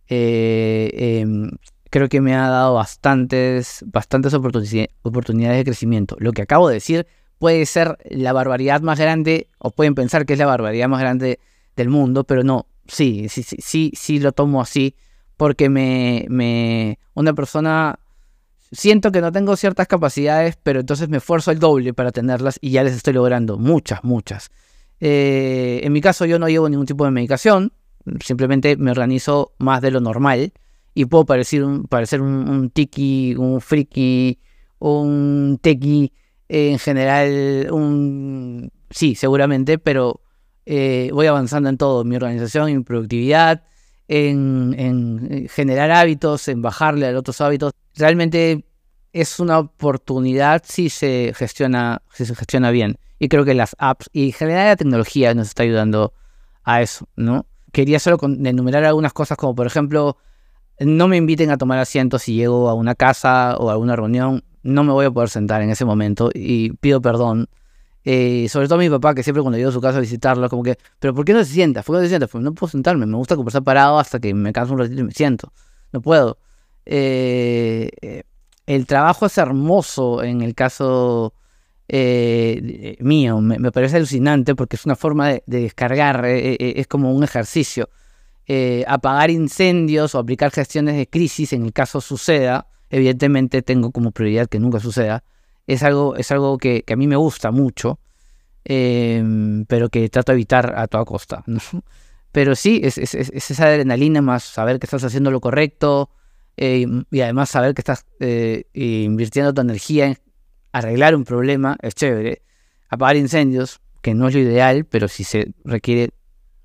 eh, 0.09 0.91
em, 0.93 1.51
creo 1.89 2.09
que 2.09 2.21
me 2.21 2.35
ha 2.35 2.49
dado 2.49 2.75
bastantes, 2.75 3.83
bastantes 3.87 4.33
oportunidades 4.33 5.57
de 5.57 5.63
crecimiento. 5.63 6.17
Lo 6.19 6.33
que 6.33 6.41
acabo 6.43 6.67
de 6.67 6.75
decir 6.75 7.07
puede 7.39 7.65
ser 7.65 7.97
la 8.09 8.33
barbaridad 8.33 8.81
más 8.81 8.99
grande, 8.99 9.47
o 9.57 9.71
pueden 9.71 9.95
pensar 9.95 10.25
que 10.25 10.33
es 10.33 10.39
la 10.39 10.45
barbaridad 10.45 10.89
más 10.89 10.99
grande 10.99 11.39
del 11.77 11.89
mundo, 11.89 12.25
pero 12.25 12.43
no, 12.43 12.67
sí, 12.87 13.29
sí, 13.29 13.41
sí, 13.41 13.55
sí, 13.59 13.91
sí 13.95 14.19
lo 14.19 14.33
tomo 14.33 14.61
así, 14.61 14.95
porque 15.37 15.69
me, 15.69 16.25
me 16.29 16.99
una 17.13 17.33
persona 17.33 17.98
siento 18.71 19.12
que 19.12 19.21
no 19.21 19.32
tengo 19.32 19.55
ciertas 19.55 19.88
capacidades, 19.88 20.58
pero 20.62 20.79
entonces 20.79 21.10
me 21.10 21.17
esfuerzo 21.17 21.51
el 21.51 21.60
doble 21.60 21.93
para 21.93 22.12
tenerlas 22.12 22.60
y 22.62 22.71
ya 22.71 22.84
les 22.84 22.95
estoy 22.95 23.13
logrando 23.13 23.58
muchas, 23.58 24.03
muchas. 24.03 24.51
Eh, 24.99 25.82
en 25.84 25.93
mi 25.93 26.01
caso 26.01 26.25
yo 26.25 26.39
no 26.39 26.49
llevo 26.49 26.69
ningún 26.69 26.86
tipo 26.86 27.05
de 27.05 27.12
medicación, 27.12 27.73
simplemente 28.23 28.75
me 28.77 28.91
organizo 28.91 29.53
más 29.58 29.82
de 29.82 29.91
lo 29.91 30.01
normal 30.01 30.53
y 30.93 31.05
puedo 31.05 31.25
parecer 31.25 31.63
un, 31.63 31.84
parecer 31.86 32.21
un, 32.21 32.69
tiki, 32.71 33.36
un 33.36 33.62
friki, 33.62 34.39
un 34.79 35.60
tequi, 35.62 36.12
en 36.47 36.79
general, 36.79 37.67
un... 37.71 38.71
Sí, 38.89 39.13
seguramente, 39.13 39.77
pero 39.77 40.21
eh, 40.65 41.12
voy 41.13 41.27
avanzando 41.27 41.69
en 41.69 41.77
todo, 41.77 42.03
mi 42.03 42.15
organización, 42.15 42.69
en 42.69 42.77
mi 42.77 42.84
productividad, 42.84 43.63
en, 44.09 45.47
generar 45.49 45.91
hábitos, 45.91 46.47
en 46.47 46.61
bajarle 46.61 47.07
a 47.07 47.17
otros 47.17 47.39
hábitos. 47.41 47.73
Realmente 47.95 48.65
es 49.13 49.39
una 49.39 49.59
oportunidad 49.59 50.63
si 50.65 50.89
se 50.89 51.33
gestiona, 51.35 52.01
si 52.13 52.25
se 52.25 52.35
gestiona 52.35 52.71
bien. 52.71 52.97
Y 53.19 53.29
creo 53.29 53.45
que 53.45 53.53
las 53.53 53.75
apps 53.79 54.09
y 54.11 54.27
en 54.27 54.33
general 54.33 54.67
la 54.67 54.75
tecnología 54.75 55.33
nos 55.33 55.47
está 55.47 55.63
ayudando 55.63 56.13
a 56.63 56.81
eso, 56.81 57.07
¿no? 57.15 57.45
Quería 57.71 57.99
solo 57.99 58.17
enumerar 58.21 58.83
algunas 58.83 59.13
cosas 59.13 59.37
como 59.37 59.53
por 59.53 59.67
ejemplo, 59.67 60.17
no 60.79 61.07
me 61.07 61.17
inviten 61.17 61.51
a 61.51 61.57
tomar 61.57 61.77
asiento 61.79 62.17
si 62.17 62.33
llego 62.33 62.69
a 62.69 62.73
una 62.73 62.95
casa 62.95 63.57
o 63.57 63.69
a 63.69 63.77
una 63.77 63.95
reunión, 63.95 64.43
no 64.63 64.83
me 64.83 64.93
voy 64.93 65.05
a 65.05 65.11
poder 65.11 65.29
sentar 65.29 65.61
en 65.61 65.69
ese 65.69 65.85
momento 65.85 66.29
y 66.33 66.71
pido 66.77 67.01
perdón. 67.01 67.47
Eh, 68.05 68.47
sobre 68.49 68.67
todo 68.67 68.79
mi 68.79 68.89
papá, 68.89 69.13
que 69.13 69.23
siempre 69.23 69.41
cuando 69.41 69.57
llego 69.57 69.69
a 69.69 69.73
su 69.73 69.81
casa 69.81 69.97
a 69.97 70.01
visitarlo, 70.01 70.49
como 70.49 70.63
que, 70.63 70.77
pero 70.99 71.13
¿por 71.13 71.25
qué 71.25 71.33
no 71.33 71.43
se 71.43 71.53
sienta? 71.53 71.83
¿Por 71.83 71.95
qué 71.95 71.99
no 71.99 72.03
se 72.03 72.09
sienta? 72.09 72.27
Pues 72.27 72.43
no 72.43 72.53
puedo 72.53 72.71
sentarme, 72.71 73.05
me 73.05 73.17
gusta 73.17 73.35
conversar 73.35 73.63
parado 73.63 73.99
hasta 73.99 74.19
que 74.19 74.33
me 74.33 74.53
canso 74.53 74.73
un 74.73 74.79
ratito 74.79 75.01
y 75.01 75.03
me 75.03 75.12
siento. 75.12 75.51
No 75.91 76.01
puedo. 76.01 76.38
Eh, 76.85 77.91
eh, 78.01 78.23
el 78.65 78.88
trabajo 78.88 79.25
es 79.27 79.38
hermoso 79.38 80.23
en 80.23 80.41
el 80.41 80.55
caso 80.55 81.33
eh, 81.88 82.97
mío, 82.99 83.41
me, 83.41 83.71
parece 83.71 83.97
alucinante 83.97 84.55
porque 84.55 84.75
es 84.75 84.85
una 84.85 84.95
forma 84.95 85.27
de, 85.29 85.43
descargar, 85.45 86.25
es 86.25 86.88
como 86.88 87.13
un 87.13 87.23
ejercicio. 87.23 87.89
apagar 88.88 89.29
incendios 89.29 90.15
o 90.15 90.19
aplicar 90.19 90.51
gestiones 90.51 90.95
de 90.95 91.07
crisis 91.07 91.53
en 91.53 91.65
el 91.65 91.73
caso 91.73 92.01
suceda, 92.01 92.67
evidentemente 92.89 93.62
tengo 93.62 93.91
como 93.91 94.12
prioridad 94.12 94.47
que 94.47 94.59
nunca 94.59 94.79
suceda, 94.79 95.23
es 95.73 95.84
algo, 95.84 96.15
es 96.15 96.32
algo 96.32 96.58
que, 96.58 96.84
a 96.91 96.95
mí 96.95 97.08
me 97.08 97.15
gusta 97.15 97.51
mucho, 97.51 97.99
pero 98.63 99.89
que 99.89 100.10
trato 100.10 100.32
de 100.32 100.36
evitar 100.36 100.73
a 100.77 100.88
toda 100.88 101.05
costa. 101.05 101.43
Pero 102.32 102.53
sí, 102.53 102.79
es, 102.84 102.99
es, 102.99 103.15
esa 103.15 103.65
adrenalina 103.65 104.21
más 104.21 104.43
saber 104.43 104.77
que 104.77 104.86
estás 104.86 105.03
haciendo 105.03 105.32
lo 105.32 105.41
correcto, 105.41 106.12
eh, 106.58 106.86
y 107.10 107.21
además 107.21 107.49
saber 107.49 107.73
que 107.73 107.82
estás 107.82 108.05
eh, 108.19 108.65
invirtiendo 108.73 109.53
tu 109.53 109.62
energía 109.62 110.08
en 110.08 110.17
arreglar 110.73 111.15
un 111.15 111.23
problema 111.23 111.77
es 111.82 111.95
chévere. 111.95 112.41
Apagar 112.89 113.15
incendios, 113.15 113.79
que 114.01 114.13
no 114.13 114.27
es 114.27 114.34
lo 114.34 114.41
ideal, 114.41 114.86
pero 114.86 115.08
si 115.08 115.23
se 115.23 115.53
requiere 115.63 116.10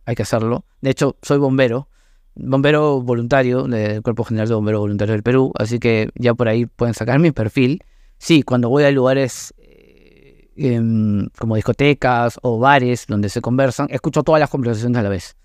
hay 0.04 0.14
que 0.14 0.22
hacerlo. 0.22 0.64
De 0.80 0.90
hecho, 0.90 1.16
soy 1.22 1.38
bombero, 1.38 1.88
bombero 2.34 3.00
voluntario 3.00 3.62
del 3.64 4.02
Cuerpo 4.02 4.24
General 4.24 4.48
de 4.48 4.54
Bomberos 4.54 4.80
Voluntarios 4.80 5.14
del 5.14 5.22
Perú, 5.22 5.52
así 5.58 5.78
que 5.78 6.10
ya 6.14 6.34
por 6.34 6.48
ahí 6.48 6.66
pueden 6.66 6.94
sacar 6.94 7.18
mi 7.20 7.30
perfil. 7.30 7.82
Sí, 8.24 8.42
cuando 8.42 8.70
voy 8.70 8.84
a 8.84 8.90
lugares 8.90 9.52
eh, 9.58 10.48
em, 10.56 11.28
como 11.38 11.56
discotecas 11.56 12.38
o 12.40 12.58
bares 12.58 13.04
donde 13.06 13.28
se 13.28 13.42
conversan, 13.42 13.86
escucho 13.90 14.22
todas 14.22 14.40
las 14.40 14.48
conversaciones 14.48 14.96
a 14.96 15.02
la 15.02 15.10
vez. 15.10 15.36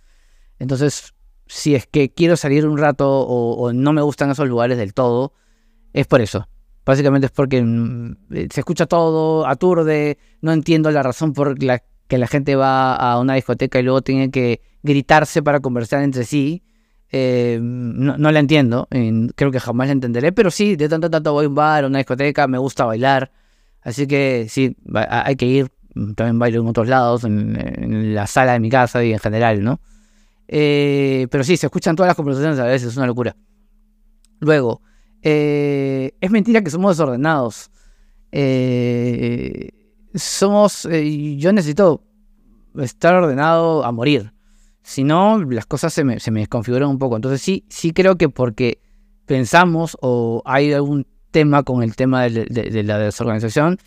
Entonces, 0.59 1.13
si 1.45 1.75
es 1.75 1.87
que 1.87 2.13
quiero 2.13 2.37
salir 2.37 2.65
un 2.65 2.77
rato 2.77 3.27
o, 3.27 3.73
no 3.73 3.91
me 3.91 4.01
gustan 4.01 4.31
esos 4.31 4.47
lugares 4.47 4.77
del 4.77 4.93
todo, 4.93 5.33
es 5.91 6.07
por 6.07 6.21
eso. 6.21 6.47
Básicamente 6.85 7.25
es 7.25 7.33
porque 7.33 7.61
mm, 7.61 8.15
eh, 8.31 8.47
se 8.49 8.61
escucha 8.61 8.85
todo, 8.85 9.45
aturde, 9.45 10.17
no 10.39 10.53
entiendo 10.53 10.89
la 10.89 11.03
razón 11.03 11.33
por 11.33 11.61
la 11.61 11.83
que 12.07 12.17
la 12.17 12.27
gente 12.27 12.55
va 12.55 12.95
a 12.95 13.19
una 13.19 13.33
discoteca 13.33 13.81
y 13.81 13.83
luego 13.83 14.03
tiene 14.03 14.31
que 14.31 14.61
gritarse 14.83 15.43
para 15.43 15.59
conversar 15.59 16.01
entre 16.01 16.23
sí. 16.23 16.63
Eh, 17.11 17.59
no, 17.61 18.31
la 18.31 18.39
entiendo, 18.39 18.87
creo 19.35 19.51
que 19.51 19.59
jamás 19.59 19.87
la 19.87 19.93
entenderé, 19.93 20.31
pero 20.31 20.51
sí, 20.51 20.75
de 20.75 20.87
tanto 20.87 21.09
tanto 21.09 21.33
voy 21.33 21.45
a 21.45 21.49
un 21.49 21.55
bar, 21.55 21.83
a 21.83 21.87
una 21.87 21.97
discoteca, 21.97 22.47
me 22.47 22.59
gusta 22.59 22.85
bailar, 22.85 23.31
así 23.81 24.05
que 24.05 24.45
sí, 24.47 24.77
hay 24.93 25.35
que 25.35 25.45
ir, 25.47 25.71
también 26.15 26.37
bailo 26.37 26.61
en 26.61 26.67
otros 26.67 26.87
lados, 26.87 27.23
en 27.23 28.13
la 28.13 28.27
sala 28.27 28.53
de 28.53 28.59
mi 28.59 28.69
casa 28.69 29.03
y 29.03 29.11
en 29.13 29.19
general, 29.19 29.63
¿no? 29.63 29.79
Eh, 30.47 31.27
pero 31.31 31.43
sí, 31.43 31.57
se 31.57 31.65
escuchan 31.65 31.95
todas 31.95 32.09
las 32.09 32.15
conversaciones 32.15 32.59
a 32.59 32.65
veces, 32.65 32.89
es 32.89 32.97
una 32.97 33.07
locura. 33.07 33.35
Luego, 34.39 34.81
eh, 35.23 36.13
es 36.21 36.31
mentira 36.31 36.61
que 36.61 36.69
somos 36.69 36.95
desordenados. 36.95 37.71
Somos. 40.13 40.87
yo 41.37 41.53
necesito 41.53 42.03
estar 42.77 43.15
ordenado 43.15 43.83
a 43.83 43.91
morir. 43.91 44.31
Si 44.89 45.03
no, 45.03 45.39
las 45.43 45.67
cosas 45.67 45.93
se 45.93 46.03
me, 46.03 46.19
se 46.19 46.31
me 46.31 46.39
desconfiguran 46.39 46.89
un 46.89 46.97
poco. 46.97 47.15
Entonces, 47.15 47.43
sí, 47.43 47.63
sí 47.69 47.93
creo 47.93 48.15
que 48.15 48.27
porque 48.27 48.81
pensamos 49.27 49.95
o 50.01 50.41
hay 50.45 50.73
algún 50.73 51.05
tema 51.29 51.61
con 51.61 51.83
el 51.83 51.95
tema 51.95 52.23
de, 52.23 52.83
la 52.83 52.97
desorganización, 52.97 53.77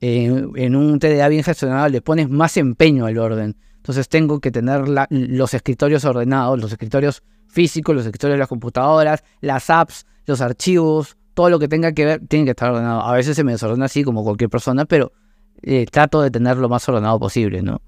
en 0.00 0.76
un 0.76 0.98
TDA 0.98 1.28
bien 1.28 1.44
gestionado 1.44 1.90
le 1.90 2.00
pones 2.00 2.30
más 2.30 2.56
empeño 2.56 3.04
al 3.04 3.18
orden. 3.18 3.54
Entonces 3.76 4.08
tengo 4.08 4.40
que 4.40 4.50
tener 4.50 4.84
los 5.10 5.52
escritorios 5.52 6.06
ordenados, 6.06 6.58
los 6.58 6.72
escritorios 6.72 7.22
físicos, 7.46 7.94
los 7.94 8.06
escritorios 8.06 8.36
de 8.36 8.38
las 8.38 8.48
computadoras, 8.48 9.22
las 9.42 9.68
apps, 9.68 10.06
los 10.24 10.40
archivos, 10.40 11.18
todo 11.34 11.50
lo 11.50 11.58
que 11.58 11.68
tenga 11.68 11.92
que 11.92 12.06
ver 12.06 12.26
tiene 12.26 12.46
que 12.46 12.52
estar 12.52 12.70
ordenado. 12.70 13.02
A 13.02 13.12
veces 13.12 13.36
se 13.36 13.44
me 13.44 13.52
desordena 13.52 13.84
así 13.84 14.04
como 14.04 14.24
cualquier 14.24 14.48
persona, 14.48 14.86
pero 14.86 15.12
eh, 15.60 15.84
trato 15.84 16.22
de 16.22 16.30
tener 16.30 16.56
lo 16.56 16.70
más 16.70 16.88
ordenado 16.88 17.20
posible, 17.20 17.60
¿no? 17.60 17.82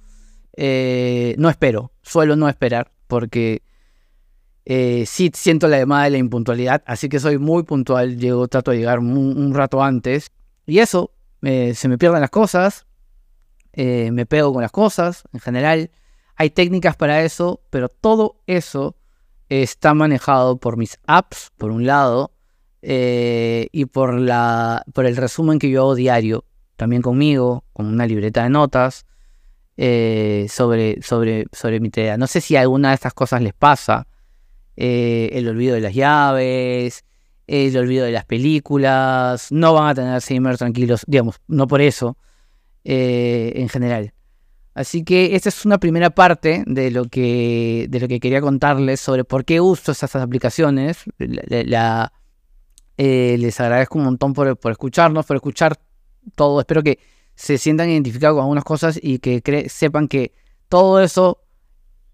Eh, 0.56 1.34
no 1.38 1.48
espero, 1.48 1.92
suelo 2.02 2.36
no 2.36 2.48
esperar, 2.48 2.92
porque 3.06 3.62
eh, 4.64 5.04
sí 5.06 5.30
siento 5.34 5.68
la 5.68 5.78
llamada 5.78 6.04
de 6.04 6.10
la 6.10 6.18
impuntualidad, 6.18 6.82
así 6.86 7.08
que 7.08 7.20
soy 7.20 7.38
muy 7.38 7.62
puntual, 7.62 8.18
llego, 8.18 8.48
trato 8.48 8.70
de 8.70 8.78
llegar 8.78 8.98
un, 8.98 9.54
rato 9.54 9.82
antes, 9.82 10.30
y 10.66 10.78
eso, 10.78 11.12
se 11.42 11.88
me 11.88 11.98
pierden 11.98 12.20
las 12.20 12.30
cosas, 12.30 12.86
eh, 13.72 14.10
me 14.12 14.26
pego 14.26 14.52
con 14.52 14.62
las 14.62 14.70
cosas 14.70 15.24
en 15.32 15.40
general. 15.40 15.90
Hay 16.36 16.50
técnicas 16.50 16.96
para 16.96 17.22
eso, 17.22 17.62
pero 17.70 17.88
todo 17.88 18.42
eso 18.46 18.96
está 19.48 19.94
manejado 19.94 20.58
por 20.58 20.76
mis 20.76 20.98
apps, 21.06 21.52
por 21.56 21.70
un 21.70 21.86
lado, 21.86 22.32
eh, 22.82 23.68
y 23.72 23.86
por, 23.86 24.18
la, 24.18 24.84
por 24.92 25.06
el 25.06 25.16
resumen 25.16 25.58
que 25.58 25.70
yo 25.70 25.82
hago 25.82 25.94
diario, 25.94 26.44
también 26.76 27.02
conmigo, 27.02 27.64
con 27.72 27.86
una 27.86 28.06
libreta 28.06 28.42
de 28.42 28.50
notas, 28.50 29.06
eh, 29.76 30.46
sobre, 30.48 31.02
sobre, 31.02 31.46
sobre 31.52 31.80
mi 31.80 31.90
tarea. 31.90 32.16
No 32.16 32.26
sé 32.26 32.40
si 32.40 32.56
alguna 32.56 32.90
de 32.90 32.94
estas 32.94 33.14
cosas 33.14 33.42
les 33.42 33.54
pasa. 33.54 34.06
el 34.76 35.48
olvido 35.48 35.74
de 35.74 35.80
las 35.80 35.94
llaves, 35.94 37.04
el 37.46 37.76
olvido 37.76 38.04
de 38.04 38.12
las 38.12 38.24
películas, 38.24 39.50
no 39.50 39.74
van 39.74 39.88
a 39.88 39.94
tener 39.94 40.14
Alzheimer 40.14 40.56
tranquilos, 40.56 41.02
digamos, 41.06 41.40
no 41.48 41.66
por 41.66 41.80
eso, 41.80 42.16
eh, 42.84 43.52
en 43.56 43.68
general. 43.68 44.12
Así 44.74 45.04
que 45.04 45.36
esta 45.36 45.50
es 45.50 45.66
una 45.66 45.78
primera 45.78 46.10
parte 46.10 46.64
de 46.66 46.90
lo 46.90 47.04
que, 47.04 47.86
de 47.90 48.00
lo 48.00 48.08
que 48.08 48.20
quería 48.20 48.40
contarles 48.40 49.00
sobre 49.00 49.24
por 49.24 49.44
qué 49.44 49.60
uso 49.60 49.92
esas 49.92 50.16
aplicaciones. 50.16 51.04
Eh, 51.18 52.08
les 53.38 53.60
agradezco 53.60 53.98
un 53.98 54.04
montón 54.04 54.32
por, 54.32 54.58
escucharnos, 54.70 55.26
por 55.26 55.36
escuchar 55.36 55.78
todo. 56.34 56.60
Espero 56.60 56.82
que 56.82 56.98
se 57.42 57.58
sientan 57.58 57.90
identificados 57.90 58.36
con 58.36 58.42
algunas 58.42 58.62
cosas 58.62 59.00
y 59.02 59.18
que 59.18 59.68
sepan 59.68 60.06
que 60.06 60.32
todo 60.68 61.00
eso, 61.00 61.42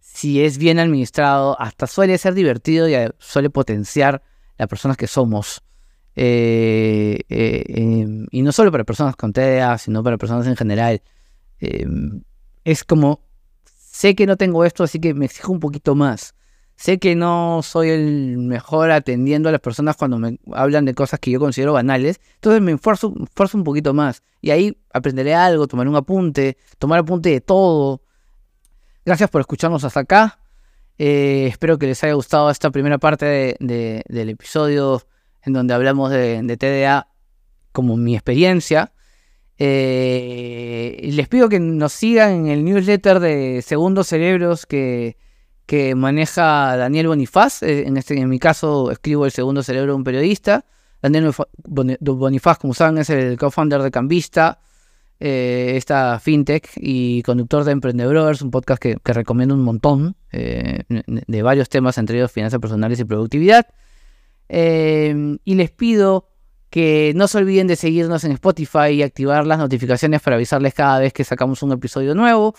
si 0.00 0.42
es 0.42 0.56
bien 0.56 0.78
administrado, 0.78 1.54
hasta 1.60 1.86
suele 1.86 2.16
ser 2.16 2.32
divertido 2.32 2.88
y 2.88 2.94
suele 3.18 3.50
potenciar 3.50 4.22
las 4.56 4.68
personas 4.68 4.96
que 4.96 5.06
somos. 5.06 5.62
Eh, 6.16 7.20
eh, 7.28 7.62
em, 7.68 8.26
y 8.30 8.40
no 8.40 8.52
solo 8.52 8.72
para 8.72 8.84
personas 8.84 9.16
con 9.16 9.34
TDA, 9.34 9.76
sino 9.76 10.02
para 10.02 10.16
personas 10.16 10.46
en 10.46 10.56
general. 10.56 11.02
Em, 11.60 12.22
es 12.64 12.82
como, 12.82 13.20
sé 13.66 14.14
que 14.14 14.24
no 14.24 14.38
tengo 14.38 14.64
esto, 14.64 14.82
así 14.82 14.98
que 14.98 15.12
me 15.12 15.26
exijo 15.26 15.52
un 15.52 15.60
poquito 15.60 15.94
más. 15.94 16.34
Sé 16.78 17.00
que 17.00 17.16
no 17.16 17.60
soy 17.64 17.90
el 17.90 18.38
mejor 18.38 18.92
atendiendo 18.92 19.48
a 19.48 19.52
las 19.52 19.60
personas 19.60 19.96
cuando 19.96 20.16
me 20.16 20.38
hablan 20.52 20.84
de 20.84 20.94
cosas 20.94 21.18
que 21.18 21.32
yo 21.32 21.40
considero 21.40 21.72
banales, 21.72 22.20
entonces 22.36 22.62
me 22.62 22.70
esfuerzo, 22.70 23.08
un 23.08 23.64
poquito 23.64 23.94
más. 23.94 24.22
Y 24.40 24.50
ahí 24.50 24.78
aprenderé 24.92 25.34
algo, 25.34 25.66
tomaré 25.66 25.90
un 25.90 25.96
apunte, 25.96 26.56
tomar 26.78 27.00
apunte 27.00 27.30
de 27.30 27.40
todo. 27.40 28.00
Gracias 29.04 29.28
por 29.28 29.40
escucharnos 29.40 29.82
hasta 29.82 29.98
acá. 29.98 30.38
Eh, 30.98 31.48
espero 31.50 31.78
que 31.78 31.86
les 31.86 32.04
haya 32.04 32.12
gustado 32.12 32.48
esta 32.48 32.70
primera 32.70 32.98
parte 32.98 33.56
del 33.58 34.28
episodio 34.28 35.02
en 35.42 35.54
donde 35.54 35.74
hablamos 35.74 36.12
de, 36.12 36.56
TDA 36.56 37.08
como 37.72 37.96
mi 37.96 38.14
experiencia. 38.14 38.92
Eh, 39.58 41.10
les 41.12 41.26
pido 41.26 41.48
que 41.48 41.58
nos 41.58 41.92
sigan 41.92 42.30
en 42.30 42.46
el 42.46 42.64
newsletter 42.64 43.18
de 43.18 43.62
Segundos 43.62 44.06
Cerebros 44.06 44.64
que, 44.64 45.16
que 45.68 45.94
maneja 45.94 46.78
Daniel 46.78 47.08
Bonifaz. 47.08 47.62
Eh, 47.62 47.86
en, 47.86 47.98
este, 47.98 48.18
en 48.18 48.26
mi 48.30 48.38
caso 48.38 48.90
escribo 48.90 49.26
el 49.26 49.32
Segundo 49.32 49.62
Cerebro 49.62 49.92
de 49.92 49.96
un 49.96 50.02
periodista. 50.02 50.64
Daniel 51.02 51.30
Bonifaz, 51.60 52.58
como 52.58 52.72
saben, 52.72 52.96
es 52.96 53.10
el 53.10 53.38
co-founder 53.38 53.82
de 53.82 53.90
Cambista, 53.90 54.60
eh, 55.20 55.74
esta 55.76 56.18
fintech 56.20 56.70
y 56.76 57.22
conductor 57.22 57.64
de 57.64 57.72
Emprendedores, 57.72 58.40
un 58.40 58.50
podcast 58.50 58.80
que, 58.80 58.96
recomiendo 59.04 59.54
un 59.54 59.62
montón 59.62 60.16
de 60.32 61.42
varios 61.42 61.68
temas, 61.68 61.98
entre 61.98 62.16
ellos 62.16 62.32
finanzas 62.32 62.58
personales 62.60 62.98
y 62.98 63.04
productividad. 63.04 63.66
Y 64.48 65.54
les 65.54 65.70
pido 65.70 66.30
que 66.70 67.12
no 67.14 67.28
se 67.28 67.38
olviden 67.38 67.66
de 67.66 67.76
seguirnos 67.76 68.24
en 68.24 68.32
Spotify 68.32 68.88
y 68.92 69.02
activar 69.02 69.46
las 69.46 69.58
notificaciones 69.58 70.22
para 70.22 70.36
avisarles 70.36 70.72
cada 70.72 70.98
vez 70.98 71.12
que 71.12 71.24
sacamos 71.24 71.62
un 71.62 71.72
episodio 71.72 72.14
nuevo. 72.14 72.54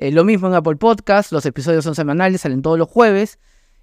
Eh, 0.00 0.10
lo 0.10 0.24
mismo 0.24 0.48
en 0.48 0.54
Apple 0.54 0.76
Podcast, 0.76 1.30
los 1.30 1.44
episodios 1.44 1.84
son 1.84 1.94
semanales, 1.94 2.40
salen 2.40 2.62
todos 2.62 2.78
los 2.78 2.88
jueves. 2.88 3.38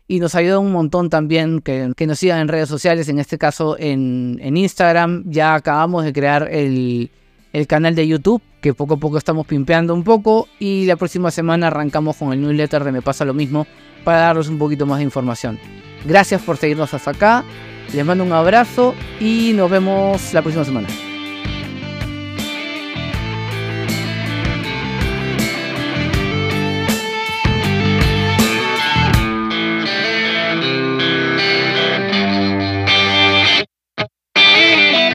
y 0.10 0.20
nos 0.20 0.36
ayuda 0.36 0.58
un 0.58 0.72
montón 0.72 1.10
también 1.10 1.60
que, 1.60 1.94
nos 2.08 2.18
sigan 2.18 2.40
en 2.40 2.48
redes 2.48 2.70
sociales, 2.70 3.10
en 3.10 3.20
este 3.20 3.38
caso 3.38 3.76
en, 3.78 4.40
Instagram. 4.42 5.26
Ya 5.28 5.54
acabamos 5.54 6.06
de 6.06 6.14
crear 6.14 6.48
el, 6.50 7.12
el, 7.52 7.68
canal 7.68 7.94
de 7.94 8.08
YouTube, 8.08 8.42
que 8.62 8.74
poco 8.74 8.94
a 8.96 8.98
poco 8.98 9.18
estamos 9.18 9.46
pimpeando 9.46 9.94
un 9.94 10.04
poco. 10.04 10.48
Y 10.60 10.86
la 10.86 10.96
próxima 10.96 11.30
semana 11.30 11.68
arrancamos 11.68 12.16
con 12.16 12.32
el 12.32 12.42
newsletter 12.42 12.86
de 12.86 12.94
Me 12.94 13.02
pasa 13.02 13.26
lo 13.26 13.34
mismo 13.34 13.68
para 14.06 14.20
darles 14.20 14.48
un 14.48 14.58
poquito 14.58 14.86
más 14.86 15.00
de 15.00 15.04
información. 15.04 15.60
Gracias 16.06 16.42
por 16.42 16.56
seguirnos 16.56 16.94
hasta 16.94 17.12
acá. 17.12 17.44
Les 17.94 18.06
mando 18.06 18.24
un 18.24 18.32
abrazo 18.32 18.96
y 19.20 19.52
nos 19.54 19.70
vemos 19.70 20.34
la 20.34 20.42
próxima 20.42 20.64
semana. 20.64 20.88